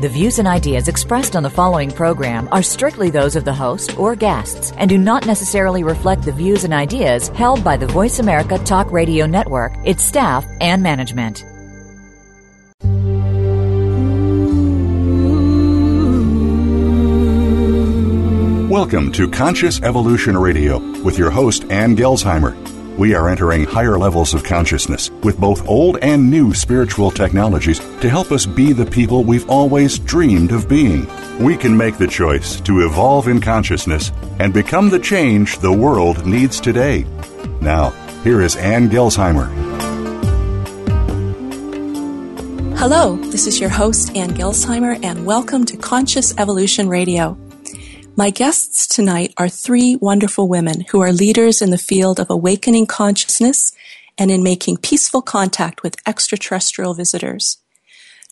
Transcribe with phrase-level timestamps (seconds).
[0.00, 3.98] The views and ideas expressed on the following program are strictly those of the host
[3.98, 8.18] or guests and do not necessarily reflect the views and ideas held by the Voice
[8.18, 11.44] America Talk Radio Network, its staff, and management.
[18.70, 22.69] Welcome to Conscious Evolution Radio with your host, Ann Gelsheimer.
[23.00, 28.10] We are entering higher levels of consciousness with both old and new spiritual technologies to
[28.10, 31.08] help us be the people we've always dreamed of being.
[31.42, 36.26] We can make the choice to evolve in consciousness and become the change the world
[36.26, 37.06] needs today.
[37.62, 37.88] Now,
[38.22, 39.48] here is Ann Gelsheimer.
[42.76, 47.38] Hello, this is your host, Ann Gelsheimer, and welcome to Conscious Evolution Radio.
[48.20, 52.84] My guests tonight are three wonderful women who are leaders in the field of awakening
[52.84, 53.72] consciousness
[54.18, 57.56] and in making peaceful contact with extraterrestrial visitors.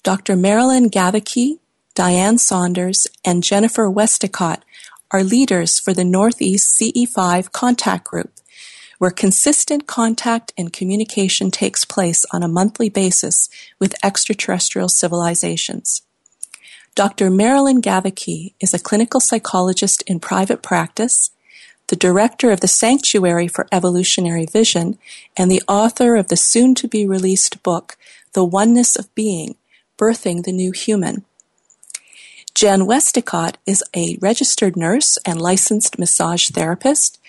[0.02, 0.36] Dr.
[0.36, 1.58] Marilyn Gaveke,
[1.94, 4.62] Diane Saunders, and Jennifer Westacott
[5.10, 8.34] are leaders for the Northeast CE5 Contact Group,
[8.98, 16.02] where consistent contact and communication takes place on a monthly basis with extraterrestrial civilizations.
[16.98, 17.30] Dr.
[17.30, 21.30] Marilyn Gaveke is a clinical psychologist in private practice,
[21.86, 24.98] the director of the Sanctuary for Evolutionary Vision,
[25.36, 27.96] and the author of the soon to be released book,
[28.32, 29.54] The Oneness of Being
[29.96, 31.24] Birthing the New Human.
[32.52, 37.20] Jen Westacott is a registered nurse and licensed massage therapist.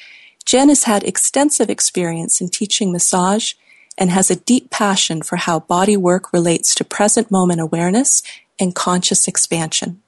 [0.45, 3.53] Jen has had extensive experience in teaching massage
[3.99, 8.23] and has a deep passion for how body work relates to present moment awareness
[8.59, 10.01] and conscious expansion.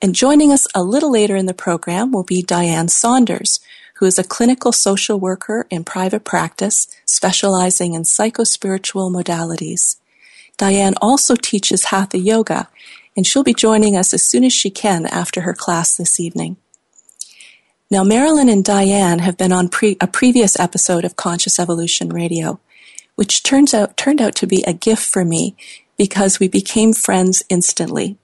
[0.00, 3.60] And joining us a little later in the program will be Diane Saunders,
[3.96, 9.96] who is a clinical social worker in private practice specializing in psychospiritual modalities.
[10.56, 12.68] Diane also teaches Hatha Yoga,
[13.16, 16.56] and she'll be joining us as soon as she can after her class this evening.
[17.92, 22.58] Now, Marilyn and Diane have been on pre- a previous episode of Conscious Evolution Radio,
[23.16, 25.54] which turns out turned out to be a gift for me
[26.02, 28.16] because we became friends instantly.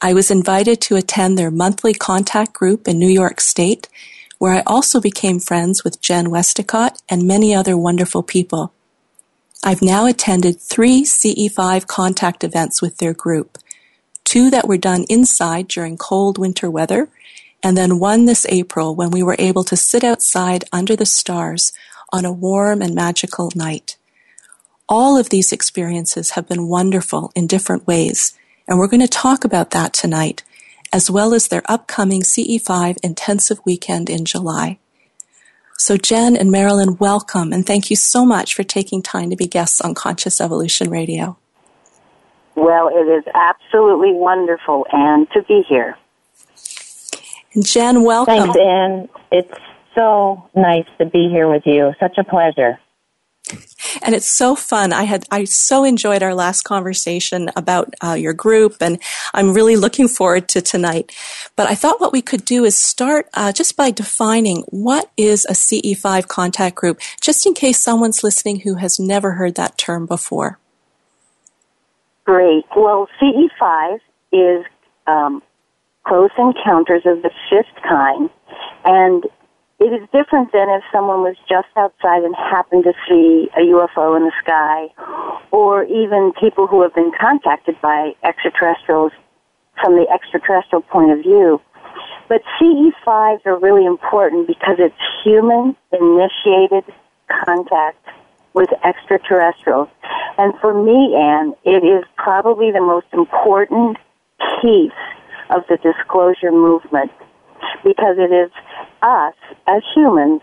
[0.00, 3.88] I was invited to attend their monthly contact group in New York State,
[4.38, 8.72] where I also became friends with Jen Westacott and many other wonderful people.
[9.64, 13.58] I've now attended three CE5 contact events with their group,
[14.22, 17.08] two that were done inside during cold winter weather,
[17.60, 21.72] and then one this April when we were able to sit outside under the stars
[22.12, 23.96] on a warm and magical night.
[24.92, 28.36] All of these experiences have been wonderful in different ways,
[28.66, 30.42] and we're going to talk about that tonight,
[30.92, 34.80] as well as their upcoming CE5 intensive weekend in July.
[35.78, 39.46] So, Jen and Marilyn, welcome, and thank you so much for taking time to be
[39.46, 41.38] guests on Conscious Evolution Radio.
[42.56, 45.96] Well, it is absolutely wonderful, Anne, to be here.
[47.54, 48.34] And Jen, welcome.
[48.34, 49.08] Thanks, Anne.
[49.30, 49.60] It's
[49.94, 51.92] so nice to be here with you.
[52.00, 52.80] Such a pleasure
[54.02, 54.92] and it's so fun.
[54.92, 58.98] I had I so enjoyed our last conversation about uh, your group, and
[59.34, 61.12] I'm really looking forward to tonight.
[61.56, 65.44] But I thought what we could do is start uh, just by defining what is
[65.46, 70.06] a CE5 contact group, just in case someone's listening who has never heard that term
[70.06, 70.58] before.
[72.24, 72.64] Great.
[72.76, 73.98] Well, CE5
[74.32, 74.64] is
[75.06, 75.42] um,
[76.06, 78.30] close encounters of the fifth kind,
[78.84, 79.24] and
[79.80, 84.14] it is different than if someone was just outside and happened to see a UFO
[84.16, 84.92] in the sky,
[85.50, 89.12] or even people who have been contacted by extraterrestrials
[89.80, 91.60] from the extraterrestrial point of view.
[92.28, 96.84] But CE5s are really important because it's human initiated
[97.44, 98.04] contact
[98.52, 99.88] with extraterrestrials.
[100.36, 103.96] And for me, Anne, it is probably the most important
[104.60, 104.92] piece
[105.48, 107.10] of the disclosure movement
[107.82, 108.50] because it is
[109.02, 109.34] us
[109.66, 110.42] as humans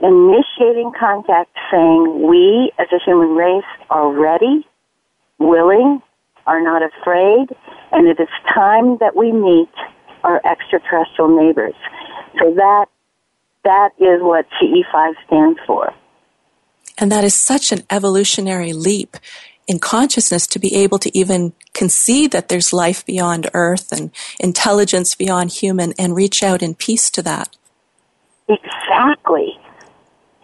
[0.00, 4.66] initiating contact saying we as a human race are ready,
[5.38, 6.02] willing,
[6.46, 7.48] are not afraid,
[7.92, 9.70] and it is time that we meet
[10.22, 11.74] our extraterrestrial neighbors.
[12.38, 12.86] So that
[13.64, 15.92] that is what CE5 stands for.
[16.98, 19.16] And that is such an evolutionary leap
[19.66, 25.14] in consciousness to be able to even concede that there's life beyond earth and intelligence
[25.16, 27.56] beyond human and reach out in peace to that.
[28.48, 29.58] Exactly.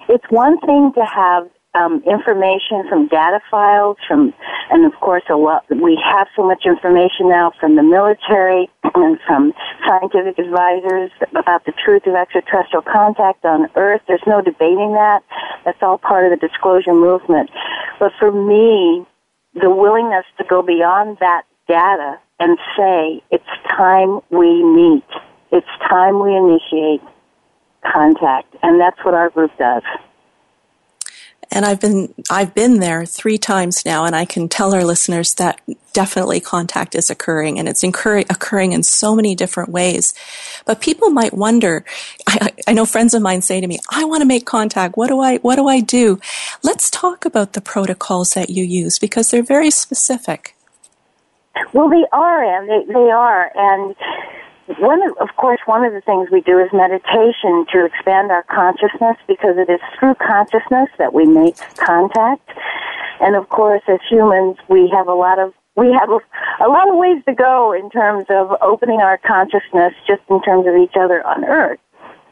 [0.08, 4.34] It's one thing to have um, information from data files, from,
[4.70, 9.18] and of course, a lot, we have so much information now from the military and
[9.26, 9.54] from
[9.86, 14.02] scientific advisors about the truth of extraterrestrial contact on Earth.
[14.06, 15.22] There's no debating that.
[15.64, 17.50] That's all part of the disclosure movement.
[17.98, 19.06] But for me,
[19.54, 25.04] the willingness to go beyond that data and say, it's time we meet.
[25.52, 27.00] It's time we initiate
[27.82, 28.54] contact.
[28.62, 29.82] And that's what our group does.
[31.54, 35.34] And I've been I've been there three times now, and I can tell our listeners
[35.34, 35.60] that
[35.92, 40.14] definitely contact is occurring, and it's occurring in so many different ways.
[40.64, 41.84] But people might wonder.
[42.26, 44.96] I, I know friends of mine say to me, "I want to make contact.
[44.96, 46.18] What do I What do I do?"
[46.62, 50.56] Let's talk about the protocols that you use because they're very specific.
[51.74, 53.94] Well, they are, and they, they are, and
[54.78, 58.44] one of, of course, one of the things we do is meditation to expand our
[58.44, 62.48] consciousness because it is through consciousness that we make contact.
[63.20, 66.96] And of course, as humans, we have a lot of we have a, lot of
[66.98, 71.26] ways to go in terms of opening our consciousness, just in terms of each other
[71.26, 71.80] on Earth.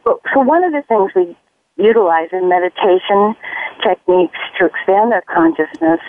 [0.04, 1.34] But so one of the things we
[1.82, 3.34] utilize in meditation
[3.82, 6.00] techniques to expand our consciousness.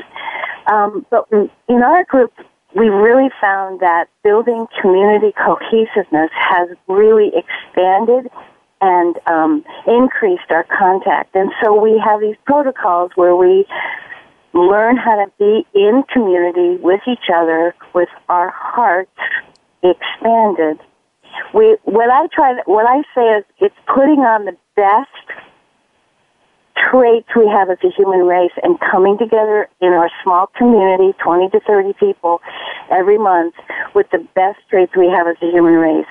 [0.68, 2.34] Um, but in our group,
[2.76, 8.32] we really found that building community cohesiveness has really expanded
[8.82, 11.36] and um, increased our contact.
[11.36, 13.66] And so we have these protocols where we
[14.54, 19.12] learn how to be in community with each other with our hearts
[19.84, 20.80] expanded.
[21.54, 25.42] We, what I try, what I say is, it's putting on the best
[26.90, 31.50] traits we have as a human race and coming together in our small community, 20
[31.50, 32.42] to 30 people
[32.90, 33.54] every month
[33.94, 36.10] with the best traits we have as a human race,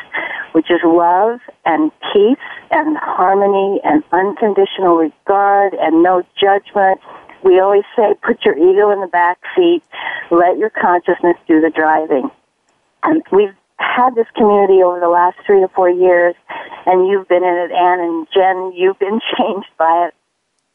[0.52, 7.00] which is love and peace and harmony and unconditional regard and no judgment.
[7.42, 9.82] We always say put your ego in the back seat,
[10.30, 12.30] let your consciousness do the driving.
[13.02, 16.34] And we've had this community over the last three or four years,
[16.84, 20.14] and you've been in it, Anne and Jen, you've been changed by it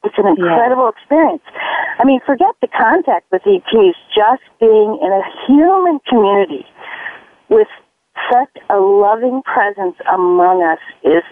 [0.06, 1.02] it's an incredible yeah.
[1.02, 1.44] experience.
[2.00, 6.66] I mean, forget the contact with ETs, just being in a human community
[7.50, 7.68] with
[8.31, 11.24] such a loving presence among us is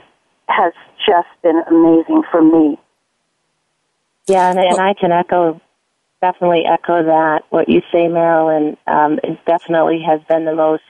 [0.48, 0.74] has
[1.06, 2.78] just been amazing for me.
[4.28, 5.60] Yeah, and, and I can echo,
[6.22, 7.44] definitely echo that.
[7.50, 10.84] What you say, Marilyn, um, it definitely has been the most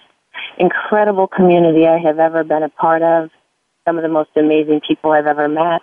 [0.57, 3.29] incredible community I have ever been a part of.
[3.85, 5.81] Some of the most amazing people I've ever met.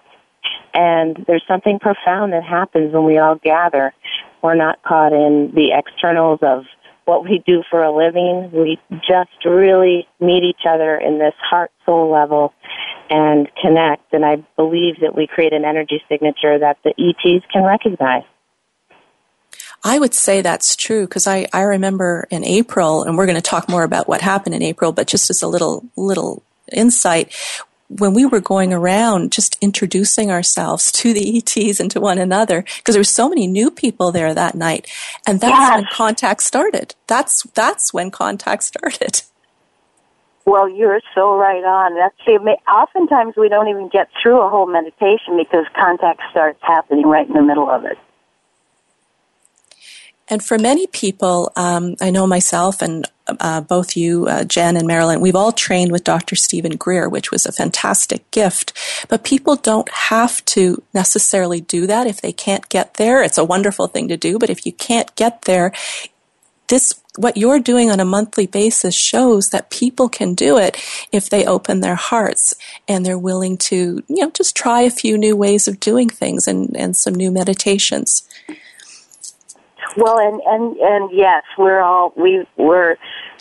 [0.73, 3.93] And there's something profound that happens when we all gather.
[4.43, 6.65] We're not caught in the externals of
[7.05, 8.51] what we do for a living.
[8.53, 12.55] We just really meet each other in this heart soul level
[13.11, 14.13] and connect.
[14.13, 18.23] And I believe that we create an energy signature that the ETs can recognize.
[19.83, 23.43] I would say that's true because I, I remember in April, and we're going to
[23.43, 27.35] talk more about what happened in April, but just as a little, little insight,
[27.99, 32.63] when we were going around just introducing ourselves to the ETs and to one another,
[32.63, 34.89] because there were so many new people there that night,
[35.27, 35.77] and that's yes.
[35.77, 36.95] when contact started.
[37.09, 39.23] That's that's when contact started.
[40.47, 41.95] Well, you're so right on.
[41.97, 47.07] That's the, oftentimes we don't even get through a whole meditation because contact starts happening
[47.07, 47.99] right in the middle of it.
[50.31, 54.87] And for many people, um, I know myself and uh, both you, uh, Jen and
[54.87, 56.37] Marilyn, we've all trained with Dr.
[56.37, 58.73] Steven Greer, which was a fantastic gift.
[59.09, 63.23] But people don't have to necessarily do that if they can't get there.
[63.23, 65.73] It's a wonderful thing to do, but if you can't get there,
[66.69, 70.77] this what you're doing on a monthly basis shows that people can do it
[71.11, 72.55] if they open their hearts
[72.87, 76.47] and they're willing to, you know, just try a few new ways of doing things
[76.47, 78.23] and, and some new meditations.
[79.97, 82.97] Well, and and and yes, we're all we were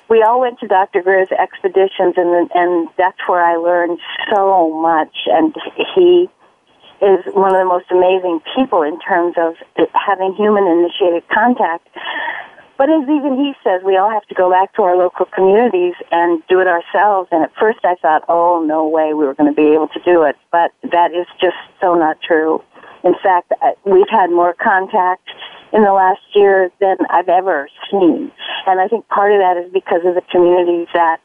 [0.10, 1.02] we all went to Dr.
[1.02, 4.00] Greer's expeditions, and and that's where I learned
[4.34, 5.16] so much.
[5.28, 5.56] And
[5.96, 6.30] he
[7.02, 9.56] is one of the most amazing people in terms of
[9.94, 11.88] having human initiated contact.
[12.78, 15.96] But as even he says, we all have to go back to our local communities
[16.12, 17.28] and do it ourselves.
[17.30, 20.00] And at first I thought, oh, no way we were going to be able to
[20.06, 20.38] do it.
[20.50, 22.64] But that is just so not true.
[23.04, 25.28] In fact, uh, we've had more contact
[25.72, 28.32] in the last year than I've ever seen.
[28.66, 31.20] And I think part of that is because of the communities that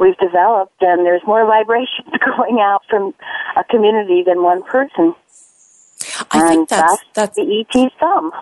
[0.00, 3.14] we've developed and there's more vibrations going out from
[3.56, 5.14] a community than one person.
[6.30, 8.32] I and think that's, that's, that's the ET thumb.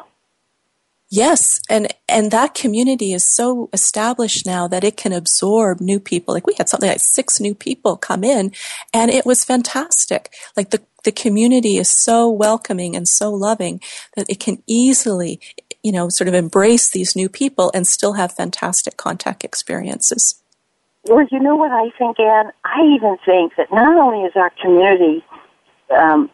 [1.12, 6.32] Yes, and and that community is so established now that it can absorb new people.
[6.34, 8.52] Like we had something like six new people come in,
[8.94, 10.32] and it was fantastic.
[10.56, 13.80] Like the the community is so welcoming and so loving
[14.16, 15.40] that it can easily,
[15.82, 20.42] you know, sort of embrace these new people and still have fantastic contact experiences.
[21.04, 22.52] Well, you know what I think, Anne?
[22.64, 25.24] I even think that not only is our community
[25.96, 26.30] um,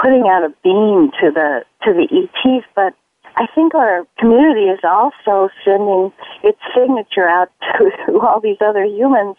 [0.00, 2.94] putting out a beam to the to the ETs, but
[3.36, 8.84] I think our community is also sending its signature out to, to all these other
[8.84, 9.36] humans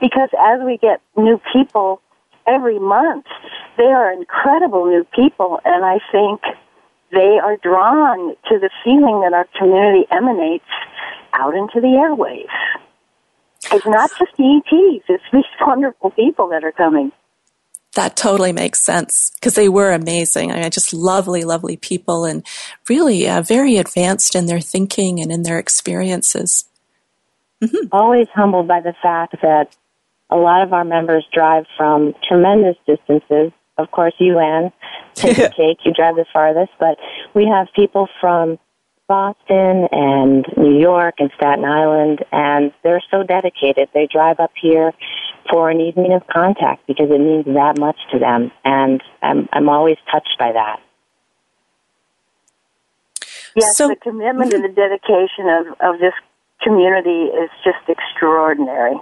[0.00, 2.00] because as we get new people
[2.46, 3.26] every month,
[3.76, 6.40] they are incredible new people, and I think
[7.12, 10.64] they are drawn to the feeling that our community emanates
[11.32, 12.46] out into the airwaves.
[13.72, 17.12] It's not just the ETs, it's these wonderful people that are coming.
[17.94, 20.52] That totally makes sense because they were amazing.
[20.52, 22.44] I mean, just lovely, lovely people and
[22.90, 26.66] really uh, very advanced in their thinking and in their experiences.
[27.62, 27.88] Mm-hmm.
[27.92, 29.74] Always humbled by the fact that
[30.30, 33.52] a lot of our members drive from tremendous distances.
[33.78, 34.72] Of course, you, Anne,
[35.14, 35.78] take the cake.
[35.84, 36.98] You drive the farthest, but
[37.34, 38.58] we have people from
[39.08, 43.88] Boston and New York and Staten Island, and they're so dedicated.
[43.94, 44.92] They drive up here
[45.50, 49.68] for an evening of contact because it means that much to them, and I'm I'm
[49.68, 50.80] always touched by that.
[53.54, 56.12] Yes, so, the commitment and the dedication of, of this
[56.62, 58.96] community is just extraordinary.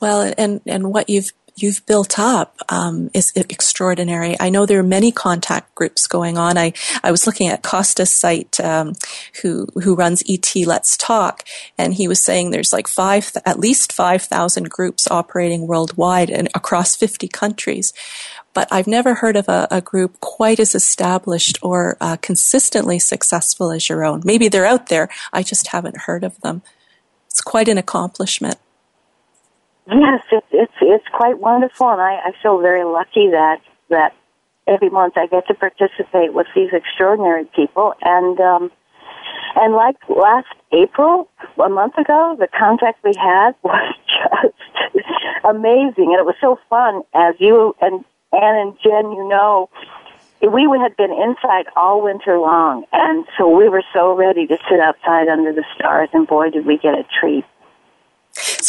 [0.00, 4.36] Well, and and what you've you've built up um, is extraordinary.
[4.40, 6.56] I know there are many contact groups going on.
[6.56, 8.94] I, I was looking at Kosta's site, um,
[9.42, 11.44] who who runs ET Let's Talk,
[11.78, 16.48] and he was saying there's like five, at least five thousand groups operating worldwide and
[16.54, 17.92] across fifty countries.
[18.52, 23.70] But I've never heard of a, a group quite as established or uh, consistently successful
[23.70, 24.22] as your own.
[24.24, 25.08] Maybe they're out there.
[25.32, 26.62] I just haven't heard of them.
[27.26, 28.58] It's quite an accomplishment.
[29.90, 34.14] Yes, it, it's it's quite wonderful, and I, I feel very lucky that that
[34.66, 37.94] every month I get to participate with these extraordinary people.
[38.00, 38.70] And um,
[39.56, 41.28] and like last April,
[41.62, 45.06] a month ago, the contact we had was just
[45.44, 47.02] amazing, and it was so fun.
[47.14, 49.68] As you and Anne and Jen, you know,
[50.40, 54.78] we had been inside all winter long, and so we were so ready to sit
[54.78, 56.10] outside under the stars.
[56.12, 57.44] And boy, did we get a treat!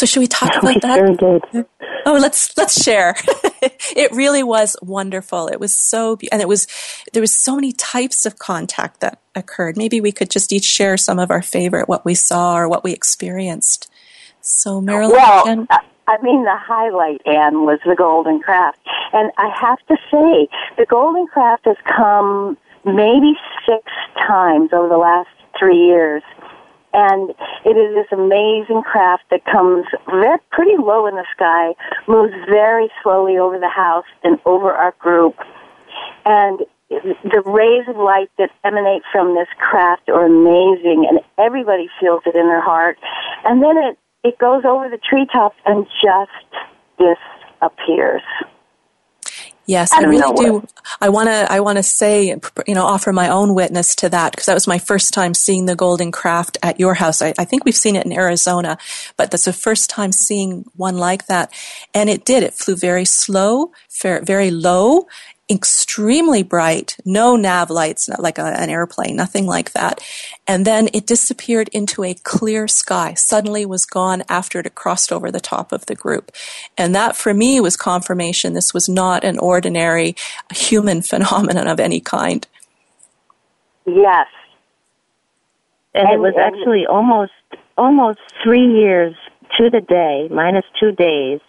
[0.02, 1.16] So should we talk about that?
[1.20, 1.66] Sure did.
[2.06, 3.14] Oh, let's let's share.
[3.94, 5.46] it really was wonderful.
[5.46, 6.66] It was so and it was
[7.12, 9.76] there was so many types of contact that occurred.
[9.76, 12.82] Maybe we could just each share some of our favorite what we saw or what
[12.82, 13.92] we experienced.
[14.40, 15.66] So Marilyn, well.
[16.08, 18.80] I mean the highlight, Anne, was the Golden Craft,
[19.12, 23.84] and I have to say the Golden Craft has come maybe six
[24.26, 26.24] times over the last three years
[26.92, 27.30] and
[27.64, 31.74] it is this amazing craft that comes very, pretty low in the sky,
[32.06, 35.36] moves very slowly over the house and over our group.
[36.24, 42.22] And the rays of light that emanate from this craft are amazing, and everybody feels
[42.26, 42.98] it in their heart.
[43.44, 46.30] And then it, it goes over the treetops and just
[46.98, 48.22] disappears.
[49.72, 50.66] Yes, I really do.
[51.00, 51.50] I want to.
[51.50, 52.36] I want to say,
[52.66, 55.64] you know, offer my own witness to that because that was my first time seeing
[55.64, 57.22] the golden craft at your house.
[57.22, 58.76] I, I, think we've seen it in Arizona,
[59.16, 61.50] but that's the first time seeing one like that,
[61.94, 62.42] and it did.
[62.42, 65.06] It flew very slow, very low,
[65.52, 70.00] extremely bright, no nav lights, not like a, an airplane, nothing like that.
[70.46, 75.12] And then it disappeared into a clear sky, suddenly was gone after it had crossed
[75.12, 76.32] over the top of the group.
[76.76, 80.16] And that for me was confirmation this was not an ordinary
[80.52, 82.46] human phenomenon of any kind.
[83.86, 84.26] Yes.
[85.94, 87.32] And, and it was and, actually almost
[87.76, 89.14] almost three years
[89.58, 91.40] to the day, minus two days,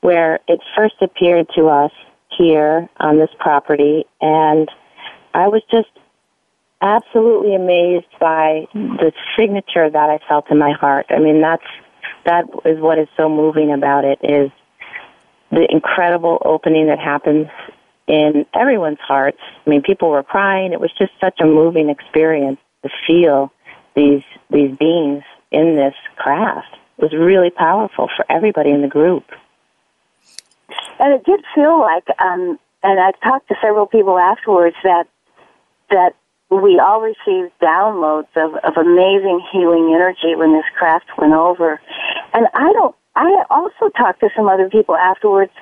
[0.00, 1.90] where it first appeared to us
[2.36, 4.68] here on this property, and
[5.34, 5.88] I was just
[6.80, 11.06] absolutely amazed by the signature that I felt in my heart.
[11.10, 11.64] I mean, that's
[12.24, 14.50] that is what is so moving about it is
[15.50, 17.48] the incredible opening that happens
[18.06, 19.38] in everyone's hearts.
[19.66, 20.72] I mean, people were crying.
[20.72, 23.52] It was just such a moving experience to feel
[23.94, 26.76] these these beings in this craft.
[26.98, 29.24] It was really powerful for everybody in the group.
[30.98, 35.06] And it did feel like, um, and I talked to several people afterwards that
[35.90, 36.14] that
[36.50, 41.80] we all received downloads of, of amazing healing energy when this craft went over.
[42.32, 42.94] And I don't.
[43.16, 45.52] I also talked to some other people afterwards.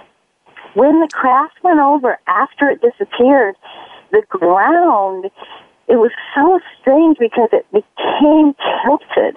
[0.75, 3.57] When the craft went over, after it disappeared,
[4.11, 5.31] the ground
[5.89, 9.37] it was so strange because it became tilted,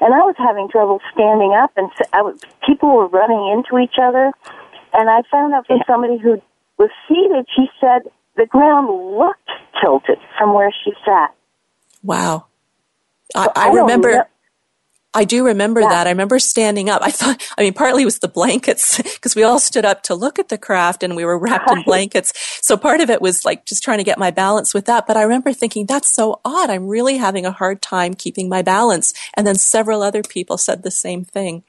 [0.00, 3.94] and I was having trouble standing up, and I was, people were running into each
[4.02, 4.32] other
[4.92, 6.40] And I found out from somebody who
[6.78, 8.02] was seated, she said
[8.36, 11.34] the ground looked tilted from where she sat.
[12.02, 12.46] Wow.
[13.34, 14.10] I, So I remember.
[14.12, 14.24] know-
[15.14, 15.90] I do remember Yeah.
[15.90, 16.06] that.
[16.06, 17.02] I remember standing up.
[17.04, 20.14] I thought, I mean, partly it was the blankets because we all stood up to
[20.14, 22.32] look at the craft and we were wrapped in blankets.
[22.66, 25.06] So part of it was like just trying to get my balance with that.
[25.06, 26.70] But I remember thinking, that's so odd.
[26.70, 29.12] I'm really having a hard time keeping my balance.
[29.34, 31.62] And then several other people said the same thing.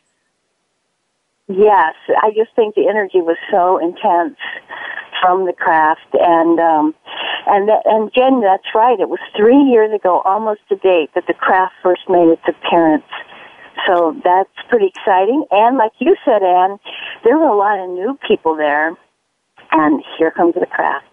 [1.47, 4.37] Yes, I just think the energy was so intense
[5.21, 6.95] from the craft, and um,
[7.47, 8.99] and th- and Jen, that's right.
[8.99, 13.03] It was three years ago, almost to date, that the craft first made its appearance.
[13.87, 15.43] So that's pretty exciting.
[15.51, 16.77] And like you said, Anne,
[17.25, 18.95] there were a lot of new people there,
[19.71, 21.07] and here comes the craft.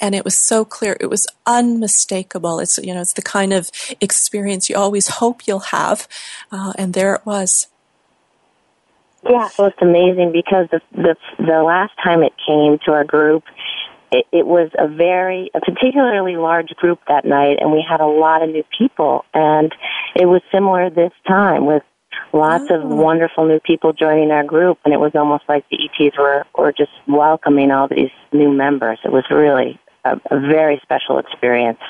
[0.00, 3.70] and it was so clear it was unmistakable it's you know it's the kind of
[4.00, 6.06] experience you always hope you'll have
[6.52, 7.66] uh, and there it was
[9.28, 9.58] Yes.
[9.58, 13.44] Well, it's amazing because the the the last time it came to our group,
[14.10, 18.06] it, it was a very a particularly large group that night, and we had a
[18.06, 19.74] lot of new people, and
[20.14, 21.82] it was similar this time with
[22.32, 22.94] lots of Oh.
[22.96, 26.72] wonderful new people joining our group, and it was almost like the ETs were were
[26.72, 28.98] just welcoming all these new members.
[29.04, 31.80] It was really a, a very special experience.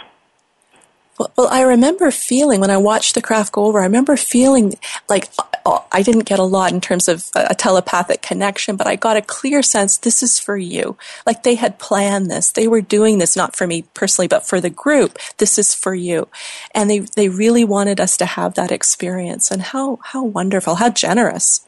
[1.18, 4.74] Well, well, I remember feeling when I watched the craft go over, I remember feeling
[5.08, 5.28] like
[5.66, 9.16] uh, I didn't get a lot in terms of a telepathic connection, but I got
[9.16, 10.96] a clear sense this is for you.
[11.26, 12.52] Like they had planned this.
[12.52, 15.18] They were doing this not for me personally, but for the group.
[15.38, 16.28] This is for you.
[16.74, 19.50] And they, they really wanted us to have that experience.
[19.50, 21.66] And how, how wonderful, how generous.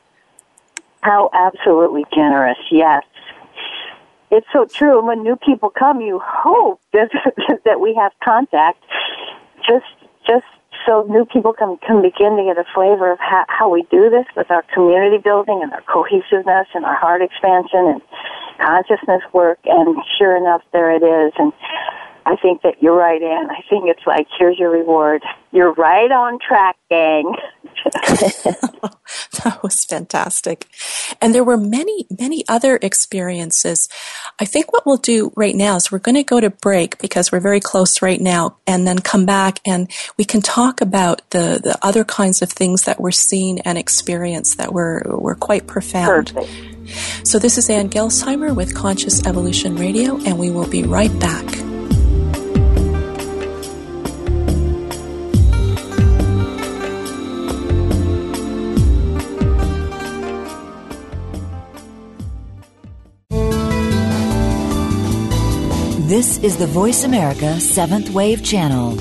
[1.00, 3.02] How absolutely generous, yes.
[4.30, 5.04] It's so true.
[5.04, 7.10] When new people come, you hope that,
[7.64, 8.84] that we have contact,
[9.70, 9.94] just
[10.26, 10.50] just
[10.86, 14.10] so new people can can begin to get a flavor of how, how we do
[14.10, 18.00] this with our community building and our cohesiveness and our heart expansion and
[18.58, 19.58] consciousness work.
[19.64, 21.32] And sure enough, there it is.
[21.38, 21.52] And
[22.26, 23.50] I think that you're right, Anne.
[23.50, 25.22] I think it's like, here's your reward.
[25.52, 27.34] You're right on track, gang.
[29.44, 30.66] That was fantastic.
[31.20, 33.88] And there were many, many other experiences.
[34.38, 37.32] I think what we'll do right now is we're going to go to break because
[37.32, 41.60] we're very close right now and then come back and we can talk about the,
[41.62, 46.34] the other kinds of things that we're seeing and experienced that were, were quite profound.
[46.34, 47.26] Perfect.
[47.26, 51.69] So this is Ann Gelsheimer with Conscious Evolution Radio and we will be right back.
[66.10, 68.96] This is the Voice America Seventh Wave Channel.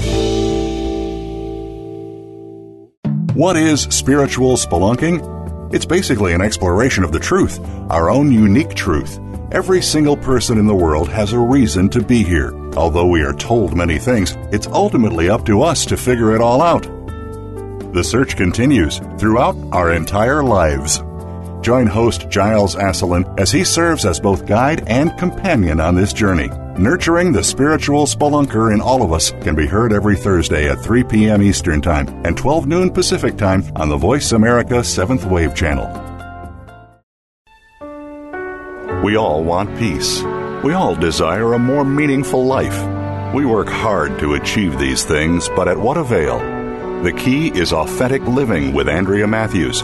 [3.34, 5.74] What is spiritual spelunking?
[5.74, 9.18] It's basically an exploration of the truth, our own unique truth.
[9.52, 12.54] Every single person in the world has a reason to be here.
[12.76, 16.62] Although we are told many things, it's ultimately up to us to figure it all
[16.62, 16.84] out.
[17.92, 21.02] The search continues throughout our entire lives.
[21.62, 26.52] Join host Giles Asselin as he serves as both guide and companion on this journey.
[26.80, 31.04] Nurturing the spiritual spelunker in all of us can be heard every Thursday at 3
[31.04, 31.42] p.m.
[31.42, 35.88] Eastern Time and 12 noon Pacific Time on the Voice America 7th Wave channel.
[39.04, 40.24] We all want peace.
[40.64, 42.82] We all desire a more meaningful life.
[43.34, 46.40] We work hard to achieve these things, but at what avail?
[47.04, 49.84] The key is authentic living with Andrea Matthews.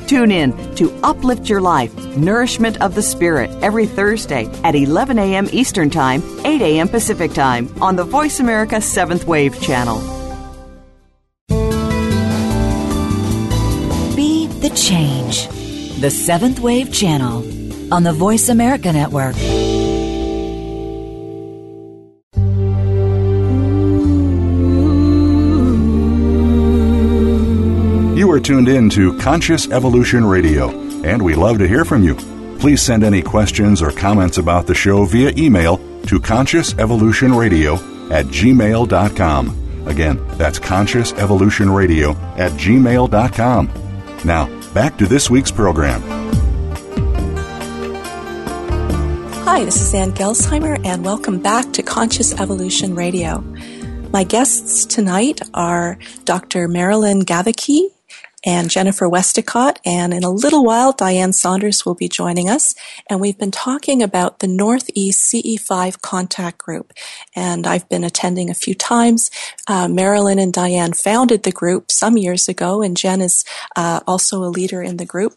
[0.11, 5.47] Tune in to Uplift Your Life Nourishment of the Spirit every Thursday at 11 a.m.
[5.53, 6.89] Eastern Time, 8 a.m.
[6.89, 10.01] Pacific Time on the Voice America 7th Wave channel.
[14.13, 15.47] Be the change.
[16.01, 19.37] The Seventh Wave Channel on the Voice America Network.
[28.41, 30.69] Tuned in to Conscious Evolution Radio,
[31.03, 32.15] and we love to hear from you.
[32.59, 35.77] Please send any questions or comments about the show via email
[36.07, 39.87] to consciousevolutionradio at gmail.com.
[39.87, 43.69] Again, that's consciousevolutionradio at gmail.com.
[44.25, 46.01] Now, back to this week's program.
[49.45, 53.41] Hi, this is Ann Gelsheimer, and welcome back to Conscious Evolution Radio.
[54.11, 56.67] My guests tonight are Dr.
[56.67, 57.89] Marilyn Gavicki
[58.43, 59.79] and Jennifer Westacott.
[59.85, 62.73] And in a little while, Diane Saunders will be joining us.
[63.09, 66.93] And we've been talking about the Northeast CE5 contact group.
[67.35, 69.29] And I've been attending a few times.
[69.67, 74.43] Uh, Marilyn and Diane founded the group some years ago, and Jen is uh, also
[74.43, 75.35] a leader in the group.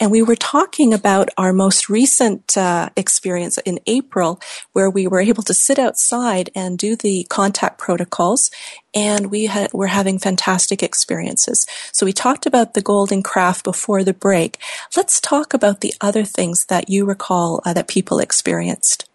[0.00, 4.40] And we were talking about our most recent uh, experience in April,
[4.72, 8.50] where we were able to sit outside and do the contact protocols
[8.94, 11.66] and we had, were having fantastic experiences.
[11.92, 14.58] So we talked about the golden craft before the break.
[14.96, 19.08] Let's talk about the other things that you recall uh, that people experienced.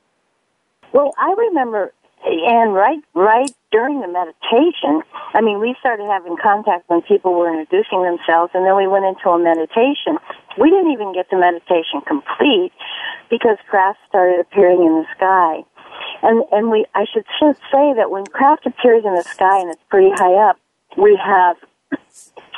[0.94, 1.94] Well, I remember,
[2.26, 5.02] and right, right during the meditation,
[5.34, 9.06] I mean, we started having contact when people were introducing themselves, and then we went
[9.06, 10.18] into a meditation.
[10.58, 12.72] We didn't even get the meditation complete
[13.30, 15.68] because crafts started appearing in the sky.
[16.24, 17.26] And and we I should
[17.72, 20.60] say that when craft appears in the sky and it's pretty high up,
[20.98, 21.58] we have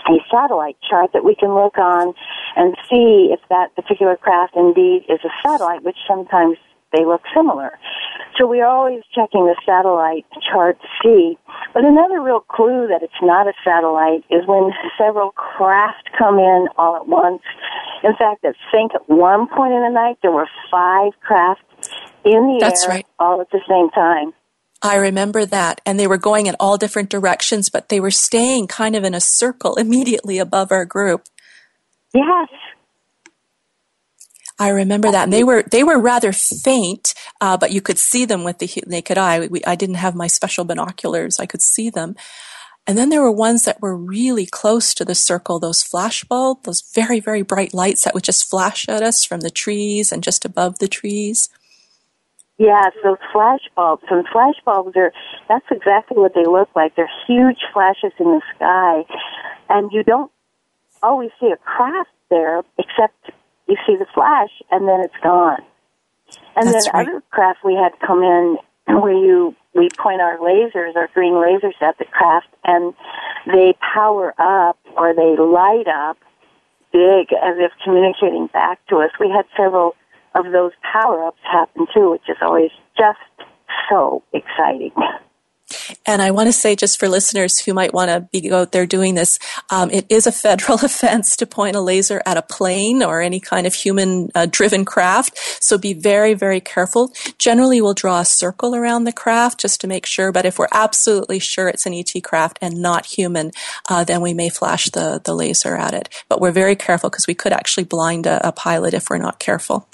[0.07, 2.13] a satellite chart that we can look on
[2.55, 6.57] and see if that particular craft indeed is a satellite, which sometimes
[6.91, 7.77] they look similar.
[8.37, 11.37] So we are always checking the satellite chart to see.
[11.73, 16.67] But another real clue that it's not a satellite is when several craft come in
[16.77, 17.41] all at once.
[18.03, 21.61] In fact, I think at one point in the night there were five craft
[22.25, 23.07] in the That's air right.
[23.19, 24.33] all at the same time.
[24.81, 25.81] I remember that.
[25.85, 29.13] And they were going in all different directions, but they were staying kind of in
[29.13, 31.27] a circle immediately above our group.
[32.13, 32.49] Yes.
[34.61, 38.25] I remember that, and they were they were rather faint, uh, but you could see
[38.25, 39.47] them with the naked eye.
[39.47, 42.15] We, I didn't have my special binoculars; I could see them.
[42.85, 46.63] And then there were ones that were really close to the circle, those flash bulbs,
[46.63, 50.21] those very very bright lights that would just flash at us from the trees and
[50.21, 51.47] just above the trees.
[52.59, 54.03] Yes, those flash bulbs.
[54.11, 55.13] And flash bulbs are,
[55.47, 56.93] that's exactly what they look like.
[56.95, 59.05] They're huge flashes in the sky.
[59.69, 60.29] And you don't
[61.01, 63.31] always see a craft there, except
[63.67, 65.61] you see the flash and then it's gone.
[66.57, 67.07] And That's then right.
[67.07, 68.57] other craft we had come in
[68.99, 72.93] where you, we point our lasers, our green lasers at the craft and
[73.47, 76.17] they power up or they light up
[76.91, 79.11] big as if communicating back to us.
[79.17, 79.95] We had several
[80.35, 83.19] of those power ups happen too, which is always just
[83.89, 84.91] so exciting.
[86.05, 88.85] And I want to say, just for listeners who might want to be out there
[88.85, 89.39] doing this,
[89.69, 93.39] um, it is a federal offense to point a laser at a plane or any
[93.39, 95.37] kind of human uh, driven craft.
[95.63, 97.11] So be very, very careful.
[97.37, 100.31] Generally, we'll draw a circle around the craft just to make sure.
[100.31, 103.51] But if we're absolutely sure it's an ET craft and not human,
[103.89, 106.09] uh, then we may flash the, the laser at it.
[106.27, 109.39] But we're very careful because we could actually blind a, a pilot if we're not
[109.39, 109.88] careful.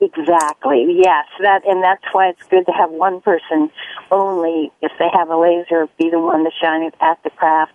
[0.00, 0.86] Exactly.
[0.96, 3.70] Yes, that and that's why it's good to have one person
[4.10, 7.72] only, if they have a laser, be the one to shine it at the craft.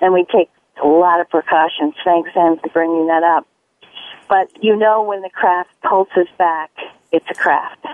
[0.00, 0.48] And we take
[0.82, 1.94] a lot of precautions.
[2.02, 3.46] Thanks, Anne, for bringing that up.
[4.28, 6.70] But you know when the craft pulses back,
[7.12, 7.84] it's a craft.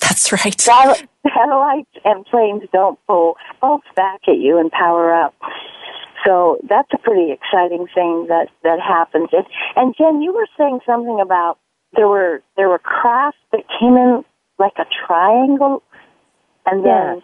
[0.00, 0.60] That's right.
[0.60, 5.34] Satellites and planes don't pull pulse back at you and power up.
[6.24, 9.28] So that's a pretty exciting thing that that happens.
[9.32, 11.58] And, and Jen, you were saying something about
[11.94, 14.24] there were there were crafts that came in
[14.58, 15.82] like a triangle,
[16.64, 17.22] and then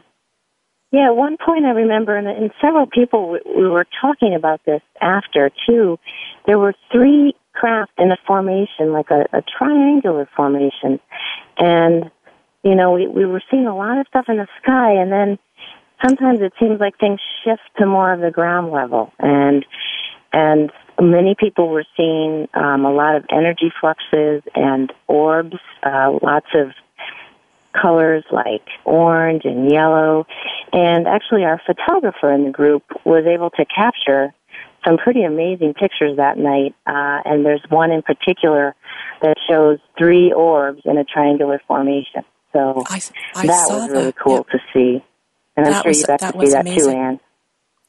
[0.92, 4.61] Yeah, at one point I remember, and, and several people we, we were talking about
[4.66, 5.98] this after too.
[6.46, 11.01] There were three craft in a formation, like a, a triangular formation,
[11.59, 12.11] and
[12.62, 15.38] you know we, we were seeing a lot of stuff in the sky, and then
[16.05, 19.64] sometimes it seems like things shift to more of the ground level, and
[20.33, 26.46] and many people were seeing um, a lot of energy fluxes and orbs, uh, lots
[26.55, 26.72] of
[27.81, 30.26] colors like orange and yellow.
[30.72, 34.33] And actually, our photographer in the group was able to capture
[34.85, 36.74] some pretty amazing pictures that night.
[36.87, 38.74] Uh, and there's one in particular
[39.22, 42.22] that shows three orbs in a triangular formation.
[42.52, 43.00] So I,
[43.35, 44.16] I that was really that.
[44.18, 44.46] cool Yep.
[44.48, 45.05] to see.
[45.57, 46.96] And I'm That sure was- you got that to see that too, amazing.
[46.98, 47.20] Anne.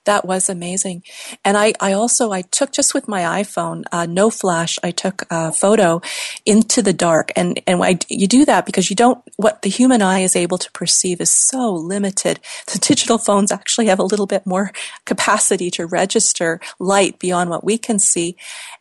[0.05, 1.03] That was amazing.
[1.45, 5.23] And I, I also, I took just with my iPhone, uh, no flash, I took
[5.29, 6.01] a photo
[6.45, 7.31] into the dark.
[7.35, 10.57] And, and I, you do that because you don't, what the human eye is able
[10.57, 12.39] to perceive is so limited.
[12.71, 14.71] The digital phones actually have a little bit more
[15.05, 18.35] capacity to register light beyond what we can see.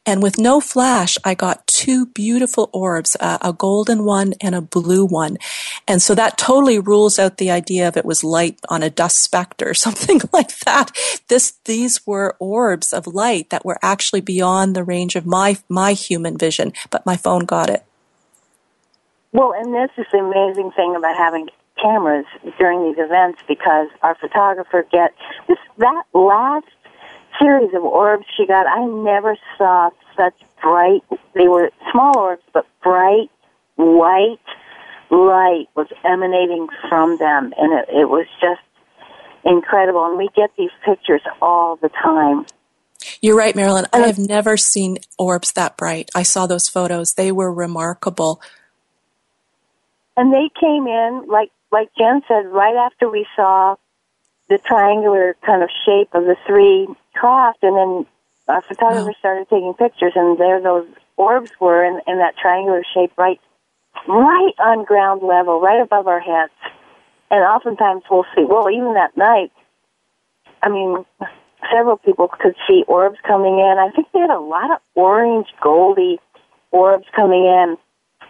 [0.05, 4.61] And with no flash, I got two beautiful orbs, uh, a golden one and a
[4.61, 5.37] blue one.
[5.87, 9.19] And so that totally rules out the idea of it was light on a dust
[9.19, 10.91] specter or something like that.
[11.29, 15.93] This, these were orbs of light that were actually beyond the range of my, my
[15.93, 17.85] human vision, but my phone got it.
[19.33, 21.49] Well, and this is the amazing thing about having
[21.81, 22.27] cameras
[22.59, 25.15] during these events because our photographer gets
[25.49, 26.67] this that last
[27.41, 28.67] series of orbs she got.
[28.67, 31.03] I never saw such bright.
[31.35, 33.31] They were small orbs, but bright
[33.77, 34.39] white
[35.11, 38.61] light was emanating from them, and it, it was just
[39.45, 40.05] incredible.
[40.07, 42.47] And we get these pictures all the time.
[43.21, 43.87] You're right, Marilyn.
[43.93, 46.11] I have never seen orbs that bright.
[46.15, 47.15] I saw those photos.
[47.15, 48.41] They were remarkable.
[50.17, 53.77] And they came in, like like Jen said, right after we saw
[54.49, 58.07] the triangular kind of shape of the three craft, and then
[58.49, 59.15] our photographer wow.
[59.19, 63.41] started taking pictures, and there those orbs were in, in that triangular shape, right,
[64.07, 66.53] right on ground level, right above our heads.
[67.33, 68.45] And oftentimes we'll see.
[68.45, 69.51] Well, even that night,
[70.63, 71.07] I mean,
[71.75, 73.77] several people could see orbs coming in.
[73.79, 76.21] I think they had a lot of orange, goldy
[76.71, 77.77] orbs coming in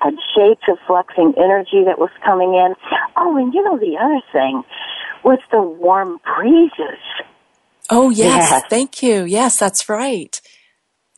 [0.02, 2.74] and shapes of fluxing energy that was coming in.
[3.16, 4.62] Oh, and you know the other thing
[5.24, 7.02] was the warm breezes.
[7.90, 8.62] Oh yes, yes.
[8.70, 9.24] thank you.
[9.24, 10.40] Yes, that's right.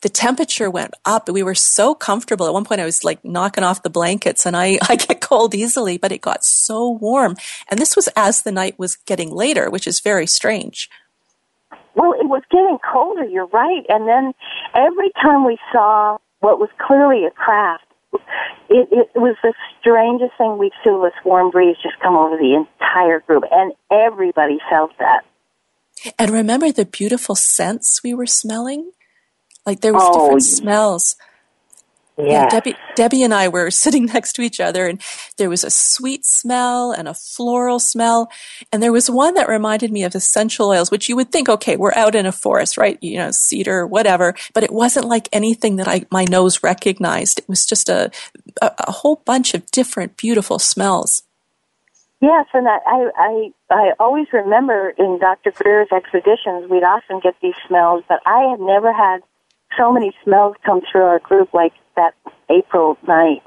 [0.05, 1.31] The temperature went up.
[1.31, 2.47] We were so comfortable.
[2.47, 5.55] At one point I was like knocking off the blankets and I, I get cold
[5.55, 7.37] easily, but it got so warm.
[7.71, 10.91] And this was as the night was getting later, which is very strange.
[11.95, 13.87] Well, it was getting colder, you're right.
[13.89, 14.35] And then
[14.75, 17.87] every time we saw what was clearly a craft,
[18.69, 20.59] it, it was the strangest thing.
[20.59, 25.25] we've seen this warm breeze just come over the entire group, and everybody felt that.
[26.19, 28.91] And remember the beautiful scents we were smelling?
[29.67, 31.17] Like there was oh, different smells.
[32.17, 32.25] Yeah.
[32.25, 32.49] yeah.
[32.49, 35.01] Debbie, Debbie and I were sitting next to each other and
[35.37, 38.31] there was a sweet smell and a floral smell.
[38.73, 41.77] And there was one that reminded me of essential oils, which you would think, okay,
[41.77, 42.99] we're out in a forest, right?
[43.03, 44.35] You know, cedar, whatever.
[44.53, 47.41] But it wasn't like anything that I, my nose recognized.
[47.41, 48.11] It was just a,
[48.63, 51.23] a, a whole bunch of different beautiful smells.
[52.21, 55.51] Yes, and I, I I always remember in Dr.
[55.51, 59.21] Greer's expeditions, we'd often get these smells, but I had never had
[59.77, 62.15] so many smells come through our group like that
[62.51, 63.43] April night.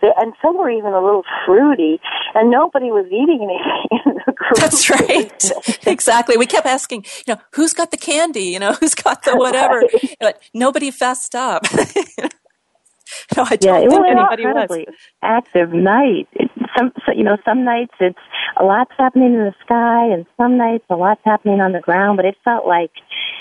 [0.00, 2.00] And some were even a little fruity,
[2.34, 4.56] and nobody was eating anything in the group.
[4.56, 5.86] That's right.
[5.86, 6.36] exactly.
[6.36, 8.44] We kept asking, you know, who's got the candy?
[8.44, 9.80] You know, who's got the whatever?
[9.80, 10.16] Right.
[10.20, 11.64] But nobody fessed up.
[11.72, 14.94] no, I don't yeah, it was an incredibly was.
[15.22, 16.28] active night.
[16.34, 18.18] It, some, so, you know, some nights it's
[18.56, 22.16] a lot's happening in the sky, and some nights a lot's happening on the ground.
[22.16, 22.92] But it felt like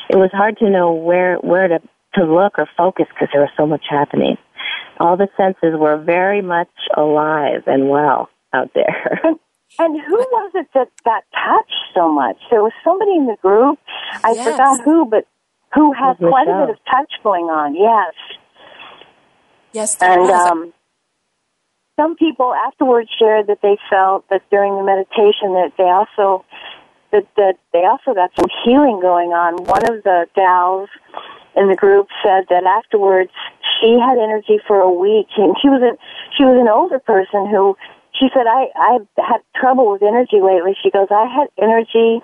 [0.09, 1.79] it was hard to know where where to
[2.17, 4.37] to look or focus because there was so much happening.
[4.99, 9.21] All the senses were very much alive and well out there.
[9.79, 12.37] And who was it that got touched so much?
[12.49, 13.77] There was somebody in the group.
[14.23, 14.49] I yes.
[14.49, 15.27] forgot who, but
[15.73, 17.75] who had quite a bit of touch going on.
[17.75, 18.13] Yes.
[19.73, 20.73] Yes, and um,
[21.99, 26.45] some people afterwards shared that they felt that during the meditation that they also
[27.11, 29.63] that that they also got some healing going on.
[29.65, 30.89] One of the gals
[31.57, 33.31] in the group said that afterwards
[33.81, 35.97] she had energy for a week and she was a
[36.37, 37.75] she was an older person who
[38.13, 40.77] she said I I've had trouble with energy lately.
[40.81, 42.21] She goes, I had energy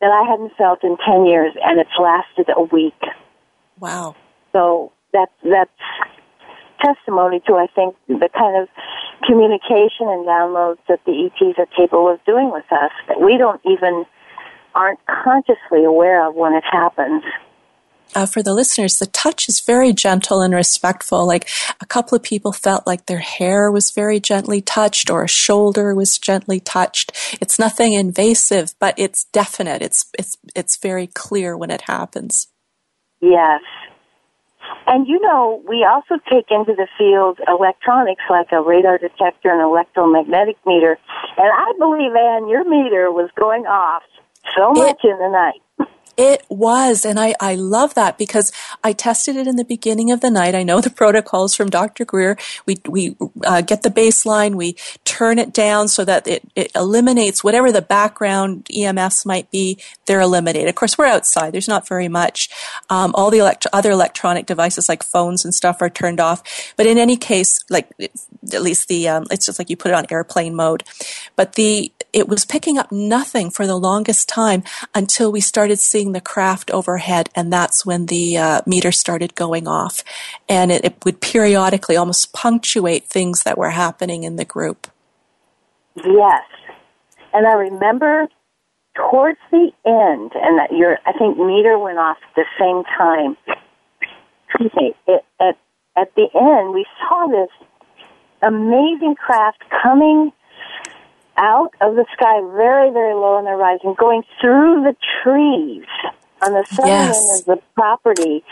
[0.00, 3.00] that I hadn't felt in ten years and it's lasted a week.
[3.80, 4.14] Wow.
[4.52, 5.72] So that's that's
[6.84, 8.68] testimony to I think the kind of
[9.24, 13.60] communication and downloads that the ETs are capable of doing with us that we don't
[13.64, 14.04] even
[14.74, 17.22] aren't consciously aware of when it happens
[18.14, 21.26] uh, for the listeners, the touch is very gentle and respectful.
[21.26, 21.48] Like
[21.80, 25.94] a couple of people felt like their hair was very gently touched or a shoulder
[25.94, 27.12] was gently touched.
[27.40, 29.82] It's nothing invasive, but it's definite.
[29.82, 32.48] It's, it's, it's very clear when it happens.
[33.20, 33.60] Yes.
[34.86, 39.62] And you know, we also take into the field electronics like a radar detector and
[39.62, 40.98] electromagnetic meter.
[41.36, 44.02] And I believe, Anne, your meter was going off
[44.56, 45.62] so much it, in the night.
[46.16, 48.52] It was, and I, I love that because
[48.84, 50.54] I tested it in the beginning of the night.
[50.54, 52.04] I know the protocols from Dr.
[52.04, 52.36] Greer.
[52.66, 57.42] We, we uh, get the baseline, we turn it down so that it, it eliminates
[57.42, 60.68] whatever the background EMFs might be, they're eliminated.
[60.68, 62.48] Of course, we're outside, there's not very much.
[62.90, 66.42] Um, all the elect- other electronic devices like phones and stuff are turned off.
[66.76, 67.88] But in any case, like
[68.52, 70.84] at least the, um, it's just like you put it on airplane mode.
[71.36, 74.62] But the, it was picking up nothing for the longest time
[74.94, 79.66] until we started seeing the craft overhead, and that's when the uh, meter started going
[79.66, 80.04] off.
[80.48, 84.88] And it, it would periodically almost punctuate things that were happening in the group.
[85.96, 86.42] Yes.
[87.32, 88.28] And I remember
[88.94, 93.36] towards the end, and your I think meter went off at the same time.
[94.48, 94.94] Excuse me.
[95.06, 95.56] It, at
[95.96, 97.50] at the end, we saw this
[98.42, 100.32] amazing craft coming
[101.36, 105.86] out of the sky very, very low on the horizon, going through the trees
[106.42, 107.30] on the southern yes.
[107.30, 108.44] end of the property.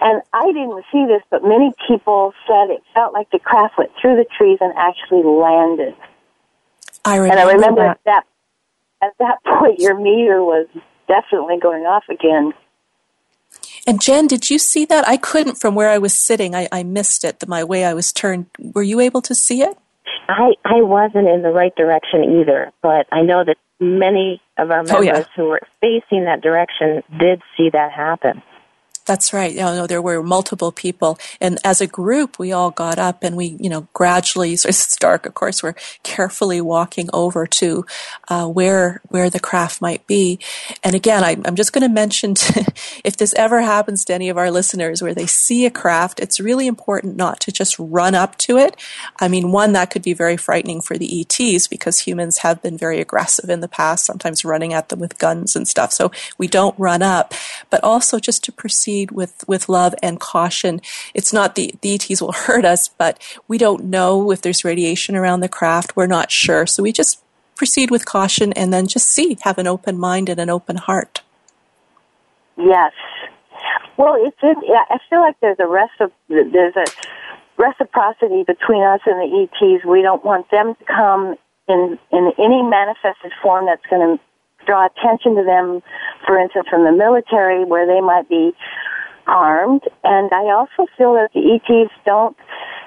[0.00, 3.90] And I didn't see this, but many people said it felt like the craft went
[4.00, 5.94] through the trees and actually landed.
[7.04, 8.00] I remember and I remember that.
[8.04, 8.26] that
[9.02, 10.66] at that point your meter was
[11.06, 12.52] definitely going off again.
[13.86, 15.06] And Jen, did you see that?
[15.06, 16.54] I couldn't from where I was sitting.
[16.54, 18.46] I, I missed it, the, my way I was turned.
[18.58, 19.76] Were you able to see it?
[20.28, 24.82] I I wasn't in the right direction either, but I know that many of our
[24.82, 25.24] members oh, yeah.
[25.36, 28.42] who were facing that direction did see that happen.
[29.06, 29.52] That's right.
[29.52, 33.36] You know, there were multiple people, and as a group, we all got up and
[33.36, 34.56] we, you know, gradually.
[34.56, 35.62] So it's dark, of course.
[35.62, 37.84] We're carefully walking over to
[38.28, 40.38] uh, where where the craft might be.
[40.82, 42.30] And again, I, am just going to mention
[43.04, 46.40] if this ever happens to any of our listeners where they see a craft, it's
[46.40, 48.74] really important not to just run up to it.
[49.20, 52.78] I mean, one that could be very frightening for the ETs because humans have been
[52.78, 55.92] very aggressive in the past, sometimes running at them with guns and stuff.
[55.92, 57.34] So we don't run up,
[57.68, 60.80] but also just to proceed proceed with, with love and caution.
[61.14, 65.16] It's not the, the ETs will hurt us, but we don't know if there's radiation
[65.16, 65.96] around the craft.
[65.96, 66.66] We're not sure.
[66.66, 67.22] So we just
[67.56, 71.22] proceed with caution and then just see, have an open mind and an open heart.
[72.56, 72.92] Yes.
[73.96, 74.56] Well, it's, it,
[74.90, 76.84] I feel like there's a reci- there's a
[77.56, 79.84] reciprocity between us and the ETs.
[79.84, 81.36] We don't want them to come
[81.68, 84.22] in in any manifested form that's going to
[84.66, 85.82] draw attention to them,
[86.26, 88.52] for instance, from the military where they might be
[89.26, 89.82] harmed.
[90.02, 92.36] And I also feel that the ETs don't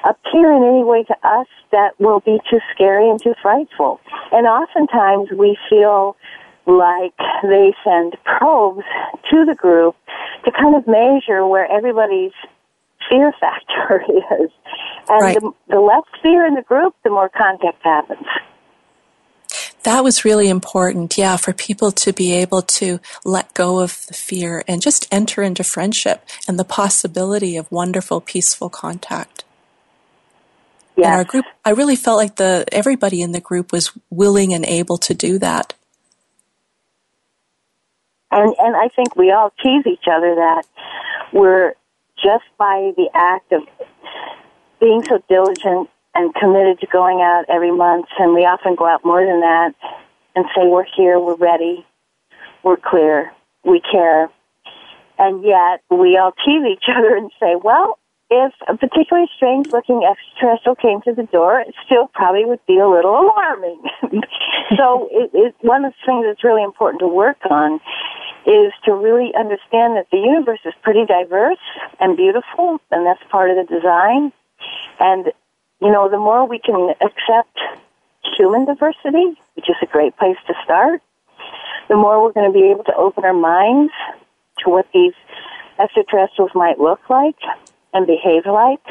[0.03, 3.99] appear in any way to us that will be too scary and too frightful.
[4.31, 6.15] And oftentimes we feel
[6.65, 8.85] like they send probes
[9.31, 9.95] to the group
[10.45, 12.33] to kind of measure where everybody's
[13.09, 14.03] fear factor
[14.41, 14.51] is.
[15.09, 15.35] And right.
[15.35, 18.27] the, the less fear in the group, the more contact happens
[19.87, 24.13] that was really important, yeah, for people to be able to let go of the
[24.13, 29.45] fear and just enter into friendship and the possibility of wonderful, peaceful contact.
[30.97, 31.05] Yes.
[31.05, 34.65] And our group, I really felt like the everybody in the group was willing and
[34.65, 35.73] able to do that.
[38.29, 40.63] And and I think we all tease each other that
[41.31, 41.75] we're
[42.21, 43.61] just by the act of
[44.81, 49.05] being so diligent and committed to going out every month, and we often go out
[49.05, 49.73] more than that
[50.35, 51.85] and say, We're here, we're ready,
[52.63, 53.31] we're clear,
[53.63, 54.29] we care.
[55.19, 57.99] And yet, we all tease each other and say, Well,
[58.29, 62.77] if a particularly strange looking extraterrestrial came to the door, it still probably would be
[62.77, 63.81] a little alarming.
[64.75, 67.79] so, it, it, one of the things that's really important to work on
[68.47, 71.61] is to really understand that the universe is pretty diverse
[71.99, 74.31] and beautiful, and that's part of the design.
[74.99, 75.31] And
[75.81, 77.57] you know, the more we can accept
[78.37, 81.01] human diversity, which is a great place to start,
[81.87, 83.93] the more we're going to be able to open our minds
[84.63, 85.13] to what these
[85.79, 87.37] extraterrestrials might look like
[87.93, 88.81] and behave like.